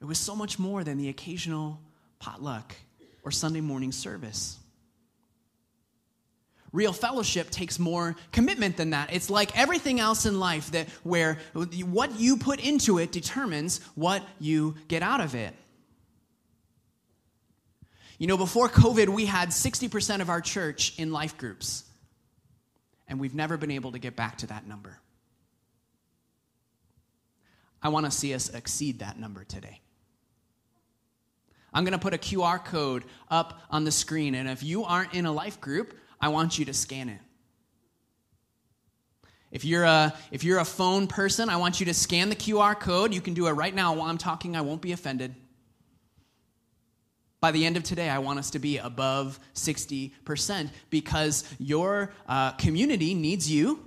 It 0.00 0.06
was 0.06 0.18
so 0.18 0.34
much 0.34 0.58
more 0.58 0.82
than 0.82 0.98
the 0.98 1.08
occasional 1.08 1.80
potluck, 2.22 2.74
or 3.24 3.30
Sunday 3.30 3.60
morning 3.60 3.92
service. 3.92 4.56
Real 6.72 6.92
fellowship 6.92 7.50
takes 7.50 7.78
more 7.78 8.16
commitment 8.30 8.76
than 8.78 8.90
that. 8.90 9.12
It's 9.12 9.28
like 9.28 9.58
everything 9.58 10.00
else 10.00 10.24
in 10.24 10.40
life 10.40 10.70
that 10.70 10.88
where 11.02 11.38
what 11.52 12.18
you 12.18 12.38
put 12.38 12.64
into 12.64 12.98
it 12.98 13.12
determines 13.12 13.80
what 13.94 14.22
you 14.40 14.76
get 14.88 15.02
out 15.02 15.20
of 15.20 15.34
it. 15.34 15.54
You 18.18 18.26
know, 18.28 18.38
before 18.38 18.68
COVID, 18.68 19.08
we 19.08 19.26
had 19.26 19.48
60% 19.48 20.20
of 20.20 20.30
our 20.30 20.40
church 20.40 20.94
in 20.96 21.12
life 21.12 21.36
groups, 21.36 21.84
and 23.08 23.18
we've 23.18 23.34
never 23.34 23.56
been 23.56 23.72
able 23.72 23.92
to 23.92 23.98
get 23.98 24.14
back 24.16 24.38
to 24.38 24.46
that 24.46 24.66
number. 24.66 24.98
I 27.82 27.88
want 27.88 28.06
to 28.06 28.12
see 28.12 28.32
us 28.32 28.48
exceed 28.48 29.00
that 29.00 29.18
number 29.18 29.42
today. 29.44 29.80
I'm 31.72 31.84
going 31.84 31.92
to 31.92 31.98
put 31.98 32.14
a 32.14 32.18
QR 32.18 32.62
code 32.64 33.04
up 33.30 33.60
on 33.70 33.84
the 33.84 33.92
screen, 33.92 34.34
and 34.34 34.48
if 34.48 34.62
you 34.62 34.84
aren't 34.84 35.14
in 35.14 35.26
a 35.26 35.32
life 35.32 35.60
group, 35.60 35.94
I 36.20 36.28
want 36.28 36.58
you 36.58 36.66
to 36.66 36.74
scan 36.74 37.08
it. 37.08 37.18
If 39.50 39.64
you're, 39.64 39.84
a, 39.84 40.14
if 40.30 40.44
you're 40.44 40.60
a 40.60 40.64
phone 40.64 41.06
person, 41.06 41.50
I 41.50 41.56
want 41.56 41.78
you 41.78 41.86
to 41.86 41.94
scan 41.94 42.30
the 42.30 42.36
QR 42.36 42.78
code. 42.78 43.12
You 43.12 43.20
can 43.20 43.34
do 43.34 43.46
it 43.48 43.52
right 43.52 43.74
now 43.74 43.94
while 43.94 44.08
I'm 44.08 44.18
talking, 44.18 44.56
I 44.56 44.62
won't 44.62 44.80
be 44.80 44.92
offended. 44.92 45.34
By 47.40 47.50
the 47.50 47.66
end 47.66 47.76
of 47.76 47.82
today, 47.82 48.08
I 48.08 48.18
want 48.18 48.38
us 48.38 48.50
to 48.50 48.58
be 48.58 48.78
above 48.78 49.38
60% 49.54 50.70
because 50.90 51.44
your 51.58 52.12
uh, 52.26 52.52
community 52.52 53.14
needs 53.14 53.50
you, 53.50 53.84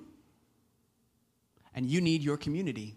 and 1.74 1.86
you 1.90 2.02
need 2.02 2.22
your 2.22 2.38
community. 2.38 2.96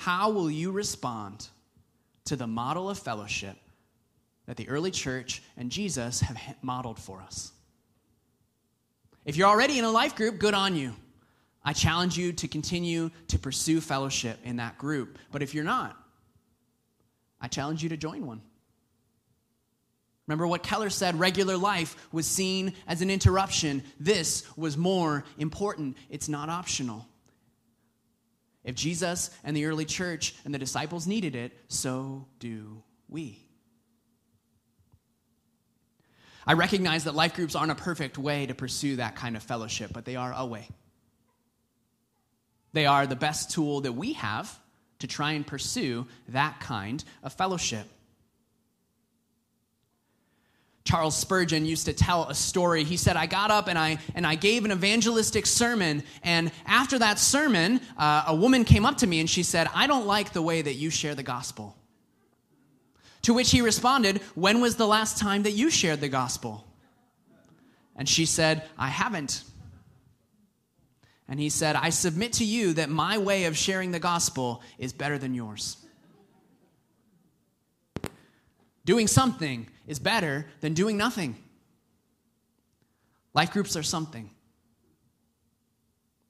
How 0.00 0.30
will 0.30 0.50
you 0.50 0.72
respond 0.72 1.46
to 2.24 2.34
the 2.34 2.46
model 2.46 2.88
of 2.88 2.98
fellowship 2.98 3.54
that 4.46 4.56
the 4.56 4.66
early 4.66 4.90
church 4.90 5.42
and 5.58 5.70
Jesus 5.70 6.22
have 6.22 6.38
modeled 6.62 6.98
for 6.98 7.20
us? 7.20 7.52
If 9.26 9.36
you're 9.36 9.50
already 9.50 9.78
in 9.78 9.84
a 9.84 9.90
life 9.90 10.16
group, 10.16 10.38
good 10.38 10.54
on 10.54 10.74
you. 10.74 10.94
I 11.62 11.74
challenge 11.74 12.16
you 12.16 12.32
to 12.32 12.48
continue 12.48 13.10
to 13.28 13.38
pursue 13.38 13.82
fellowship 13.82 14.38
in 14.42 14.56
that 14.56 14.78
group. 14.78 15.18
But 15.30 15.42
if 15.42 15.54
you're 15.54 15.64
not, 15.64 15.94
I 17.38 17.48
challenge 17.48 17.82
you 17.82 17.90
to 17.90 17.98
join 17.98 18.24
one. 18.24 18.40
Remember 20.26 20.46
what 20.46 20.62
Keller 20.62 20.88
said 20.88 21.18
regular 21.18 21.58
life 21.58 21.94
was 22.10 22.26
seen 22.26 22.72
as 22.86 23.02
an 23.02 23.10
interruption. 23.10 23.82
This 23.98 24.46
was 24.56 24.78
more 24.78 25.24
important. 25.36 25.98
It's 26.08 26.30
not 26.30 26.48
optional. 26.48 27.06
If 28.64 28.74
Jesus 28.74 29.30
and 29.42 29.56
the 29.56 29.66
early 29.66 29.84
church 29.84 30.34
and 30.44 30.52
the 30.52 30.58
disciples 30.58 31.06
needed 31.06 31.34
it, 31.34 31.56
so 31.68 32.26
do 32.38 32.82
we. 33.08 33.38
I 36.46 36.54
recognize 36.54 37.04
that 37.04 37.14
life 37.14 37.34
groups 37.34 37.54
aren't 37.54 37.72
a 37.72 37.76
perfect 37.76 38.18
way 38.18 38.46
to 38.46 38.54
pursue 38.54 38.96
that 38.96 39.16
kind 39.16 39.36
of 39.36 39.42
fellowship, 39.42 39.92
but 39.92 40.04
they 40.04 40.16
are 40.16 40.32
a 40.34 40.44
way. 40.44 40.68
They 42.72 42.86
are 42.86 43.06
the 43.06 43.16
best 43.16 43.50
tool 43.50 43.82
that 43.82 43.92
we 43.92 44.14
have 44.14 44.58
to 45.00 45.06
try 45.06 45.32
and 45.32 45.46
pursue 45.46 46.06
that 46.28 46.60
kind 46.60 47.02
of 47.22 47.32
fellowship. 47.32 47.86
Charles 50.84 51.16
Spurgeon 51.16 51.66
used 51.66 51.86
to 51.86 51.92
tell 51.92 52.24
a 52.24 52.34
story. 52.34 52.84
He 52.84 52.96
said, 52.96 53.16
I 53.16 53.26
got 53.26 53.50
up 53.50 53.68
and 53.68 53.78
I, 53.78 53.98
and 54.14 54.26
I 54.26 54.34
gave 54.34 54.64
an 54.64 54.72
evangelistic 54.72 55.46
sermon. 55.46 56.02
And 56.22 56.50
after 56.66 56.98
that 56.98 57.18
sermon, 57.18 57.80
uh, 57.98 58.24
a 58.26 58.34
woman 58.34 58.64
came 58.64 58.86
up 58.86 58.96
to 58.98 59.06
me 59.06 59.20
and 59.20 59.28
she 59.28 59.42
said, 59.42 59.68
I 59.74 59.86
don't 59.86 60.06
like 60.06 60.32
the 60.32 60.42
way 60.42 60.62
that 60.62 60.74
you 60.74 60.90
share 60.90 61.14
the 61.14 61.22
gospel. 61.22 61.76
To 63.22 63.34
which 63.34 63.50
he 63.50 63.60
responded, 63.60 64.18
When 64.34 64.60
was 64.60 64.76
the 64.76 64.86
last 64.86 65.18
time 65.18 65.42
that 65.42 65.52
you 65.52 65.70
shared 65.70 66.00
the 66.00 66.08
gospel? 66.08 66.66
And 67.94 68.08
she 68.08 68.24
said, 68.24 68.62
I 68.78 68.88
haven't. 68.88 69.44
And 71.28 71.38
he 71.38 71.50
said, 71.50 71.76
I 71.76 71.90
submit 71.90 72.32
to 72.34 72.44
you 72.44 72.72
that 72.72 72.88
my 72.88 73.18
way 73.18 73.44
of 73.44 73.56
sharing 73.56 73.92
the 73.92 74.00
gospel 74.00 74.62
is 74.78 74.92
better 74.92 75.18
than 75.18 75.34
yours. 75.34 75.76
Doing 78.84 79.06
something 79.06 79.68
is 79.90 79.98
better 79.98 80.46
than 80.60 80.72
doing 80.72 80.96
nothing. 80.96 81.34
Life 83.34 83.50
groups 83.50 83.76
are 83.76 83.82
something. 83.82 84.30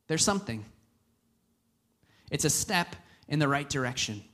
They're 0.06 0.16
something. 0.16 0.64
It's 2.30 2.46
a 2.46 2.50
step 2.50 2.96
in 3.28 3.38
the 3.38 3.46
right 3.46 3.68
direction. 3.68 4.24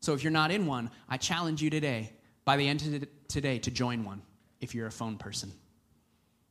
So 0.00 0.14
if 0.14 0.24
you're 0.24 0.32
not 0.32 0.50
in 0.50 0.64
one, 0.64 0.90
I 1.10 1.18
challenge 1.18 1.60
you 1.60 1.68
today, 1.68 2.10
by 2.46 2.56
the 2.56 2.66
end 2.66 2.80
of 2.86 3.06
today, 3.28 3.58
to 3.58 3.70
join 3.70 4.02
one 4.02 4.22
if 4.62 4.74
you're 4.74 4.86
a 4.86 4.90
phone 4.90 5.18
person. 5.18 5.52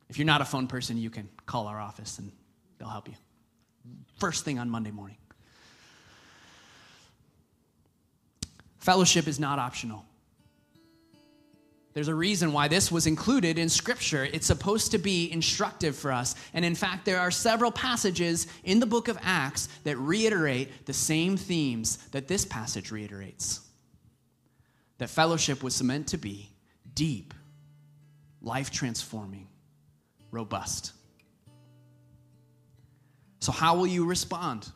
If 0.08 0.18
you're 0.18 0.24
not 0.24 0.40
a 0.40 0.44
phone 0.44 0.68
person, 0.68 0.98
you 0.98 1.10
can 1.10 1.28
call 1.46 1.66
our 1.66 1.80
office 1.80 2.20
and 2.20 2.30
they'll 2.78 2.88
help 2.88 3.08
you. 3.08 3.14
First 4.20 4.44
thing 4.44 4.60
on 4.60 4.70
Monday 4.70 4.92
morning. 4.92 5.16
Fellowship 8.78 9.26
is 9.26 9.40
not 9.40 9.58
optional. 9.58 10.06
There's 11.94 12.08
a 12.08 12.14
reason 12.14 12.52
why 12.52 12.68
this 12.68 12.90
was 12.90 13.06
included 13.06 13.58
in 13.58 13.68
Scripture. 13.68 14.24
It's 14.32 14.46
supposed 14.46 14.92
to 14.92 14.98
be 14.98 15.30
instructive 15.30 15.94
for 15.94 16.10
us. 16.10 16.34
And 16.54 16.64
in 16.64 16.74
fact, 16.74 17.04
there 17.04 17.20
are 17.20 17.30
several 17.30 17.70
passages 17.70 18.46
in 18.64 18.80
the 18.80 18.86
book 18.86 19.08
of 19.08 19.18
Acts 19.20 19.68
that 19.84 19.98
reiterate 19.98 20.86
the 20.86 20.94
same 20.94 21.36
themes 21.36 21.98
that 22.12 22.28
this 22.28 22.46
passage 22.46 22.90
reiterates 22.90 23.60
that 25.02 25.08
fellowship 25.08 25.64
was 25.64 25.82
meant 25.82 26.06
to 26.06 26.16
be 26.16 26.48
deep, 26.94 27.34
life 28.40 28.70
transforming, 28.70 29.48
robust. 30.30 30.92
So, 33.40 33.50
how 33.50 33.74
will 33.74 33.88
you 33.88 34.06
respond 34.06 34.70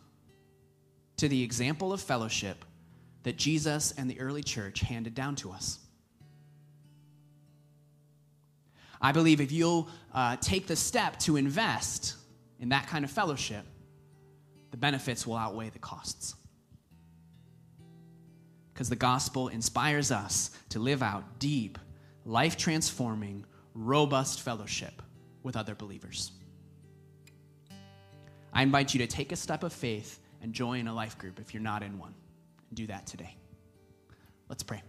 to 1.18 1.28
the 1.28 1.44
example 1.44 1.92
of 1.92 2.00
fellowship 2.00 2.64
that 3.22 3.36
Jesus 3.36 3.94
and 3.96 4.10
the 4.10 4.18
early 4.18 4.42
church 4.42 4.80
handed 4.80 5.14
down 5.14 5.36
to 5.36 5.52
us? 5.52 5.78
I 9.07 9.12
believe 9.12 9.40
if 9.40 9.52
you'll 9.52 9.88
uh, 10.12 10.34
take 10.40 10.66
the 10.66 10.74
step 10.74 11.16
to 11.20 11.36
invest 11.36 12.16
in 12.59 12.70
that 12.70 12.88
kind 12.88 13.04
of 13.04 13.11
fellowship, 13.12 13.64
the 14.72 14.76
benefits 14.76 15.24
will 15.24 15.36
outweigh 15.36 15.70
the 15.70 15.78
costs. 15.78 16.34
Because 18.74 18.88
the 18.88 18.96
gospel 18.96 19.46
inspires 19.46 20.11
us 20.11 20.50
to 20.70 20.80
live 20.80 21.04
out 21.04 21.38
deep, 21.38 21.78
life 22.24 22.57
transforming, 22.57 23.46
robust 23.74 24.40
fellowship 24.40 25.00
with 25.44 25.57
other 25.57 25.76
believers. 25.76 26.32
I 28.52 28.64
invite 28.64 28.92
you 28.92 28.98
to 28.98 29.07
take 29.07 29.30
a 29.30 29.36
step 29.36 29.62
of 29.62 29.72
faith 29.72 30.18
and 30.42 30.52
join 30.52 30.88
a 30.88 30.92
life 30.92 31.16
group 31.16 31.38
if 31.38 31.54
you're 31.54 31.62
not 31.62 31.84
in 31.84 31.96
one. 31.96 32.14
Do 32.74 32.88
that 32.88 33.07
today. 33.07 33.36
Let's 34.48 34.64
pray. 34.64 34.82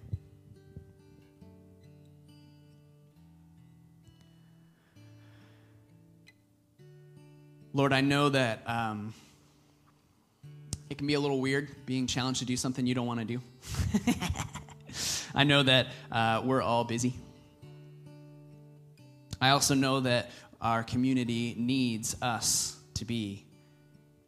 Lord, 7.77 7.93
I 7.93 8.01
know 8.01 8.29
that 8.29 8.63
um, 8.65 9.13
it 10.89 10.97
can 10.97 11.05
be 11.05 11.13
a 11.13 11.19
little 11.19 11.39
weird 11.39 11.69
being 11.85 12.07
challenged 12.07 12.39
to 12.39 12.45
do 12.47 12.57
something 12.57 12.87
you 12.87 12.95
don't 12.95 13.05
want 13.05 13.19
to 13.19 13.25
do. 13.27 13.39
I 15.35 15.43
know 15.43 15.61
that 15.61 15.85
uh, 16.11 16.41
we're 16.43 16.63
all 16.63 16.85
busy. 16.85 17.13
I 19.39 19.49
also 19.49 19.75
know 19.75 19.99
that 19.99 20.31
our 20.59 20.81
community 20.81 21.53
needs 21.55 22.19
us 22.19 22.75
to 22.95 23.05
be 23.05 23.45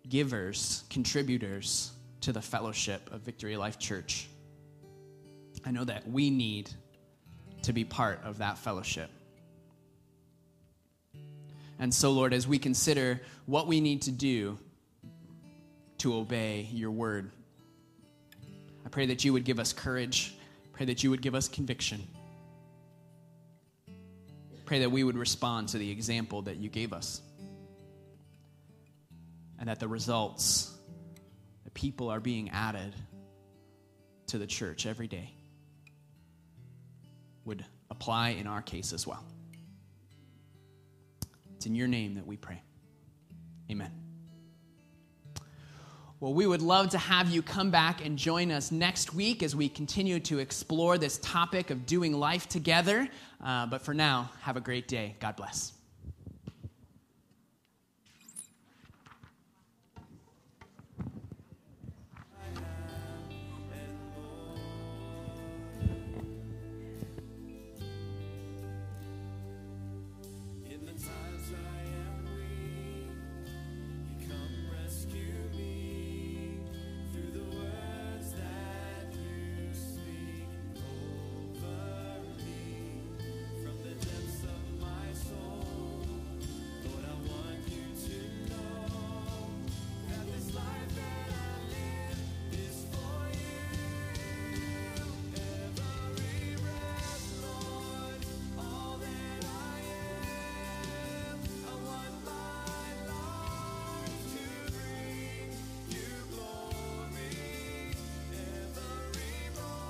givers, 0.08 0.84
contributors 0.92 1.92
to 2.22 2.32
the 2.32 2.44
fellowship 2.44 3.10
of 3.12 3.22
Victory 3.22 3.58
Life 3.58 3.80
Church. 3.80 4.28
I 5.66 5.72
know 5.72 5.86
that 5.86 6.08
we 6.08 6.30
need 6.30 6.70
to 7.64 7.74
be 7.74 7.84
part 7.84 8.22
of 8.24 8.38
that 8.38 8.60
fellowship. 8.60 9.10
And 11.80 11.94
so, 11.94 12.12
Lord, 12.12 12.34
as 12.34 12.46
we 12.46 12.60
consider 12.60 13.22
what 13.46 13.66
we 13.66 13.80
need 13.80 14.04
to 14.04 14.12
do 14.12 14.60
to 16.00 16.16
obey 16.16 16.68
your 16.72 16.92
word, 16.92 17.32
I 18.86 18.90
pray 18.90 19.08
that 19.08 19.24
you 19.24 19.34
would 19.34 19.46
give 19.46 19.60
us 19.60 19.72
courage. 19.72 20.36
Pray 20.74 20.86
that 20.88 21.04
you 21.04 21.10
would 21.10 21.22
give 21.22 21.36
us 21.36 21.48
conviction. 21.48 22.06
Pray 24.66 24.80
that 24.80 24.92
we 24.92 25.04
would 25.04 25.18
respond 25.18 25.70
to 25.70 25.78
the 25.78 25.90
example 25.90 26.44
that 26.44 26.58
you 26.58 26.70
gave 26.70 26.94
us. 26.94 27.22
And 29.58 29.68
that 29.68 29.80
the 29.80 29.88
results, 29.88 30.74
the 31.66 31.72
people 31.72 32.10
are 32.10 32.20
being 32.20 32.50
added 32.50 32.94
to 34.28 34.38
the 34.38 34.48
church 34.48 34.86
every 34.86 35.08
day, 35.08 35.34
would 37.46 37.66
apply 37.90 38.30
in 38.30 38.48
our 38.48 38.62
case 38.62 38.94
as 38.94 39.08
well. 39.08 39.24
It's 41.60 41.66
in 41.66 41.76
your 41.76 41.90
name 41.90 42.16
that 42.16 42.26
we 42.26 42.38
pray. 42.38 42.62
Amen. 43.70 43.92
Well, 46.22 46.34
we 46.34 46.48
would 46.48 46.62
love 46.62 46.92
to 46.92 46.98
have 46.98 47.30
you 47.30 47.42
come 47.42 47.70
back 47.70 48.06
and 48.06 48.18
join 48.18 48.50
us 48.50 48.72
next 48.72 49.14
week 49.14 49.44
as 49.44 49.58
we 49.58 49.68
continue 49.68 50.22
to 50.22 50.40
explore 50.40 50.98
this 50.98 51.18
topic 51.18 51.70
of 51.70 51.86
doing 51.86 52.14
life 52.14 52.48
together. 52.48 53.10
Uh, 53.44 53.66
but 53.66 53.82
for 53.82 53.94
now, 53.94 54.32
have 54.40 54.56
a 54.56 54.62
great 54.62 54.88
day. 54.88 55.18
God 55.20 55.36
bless. 55.36 55.74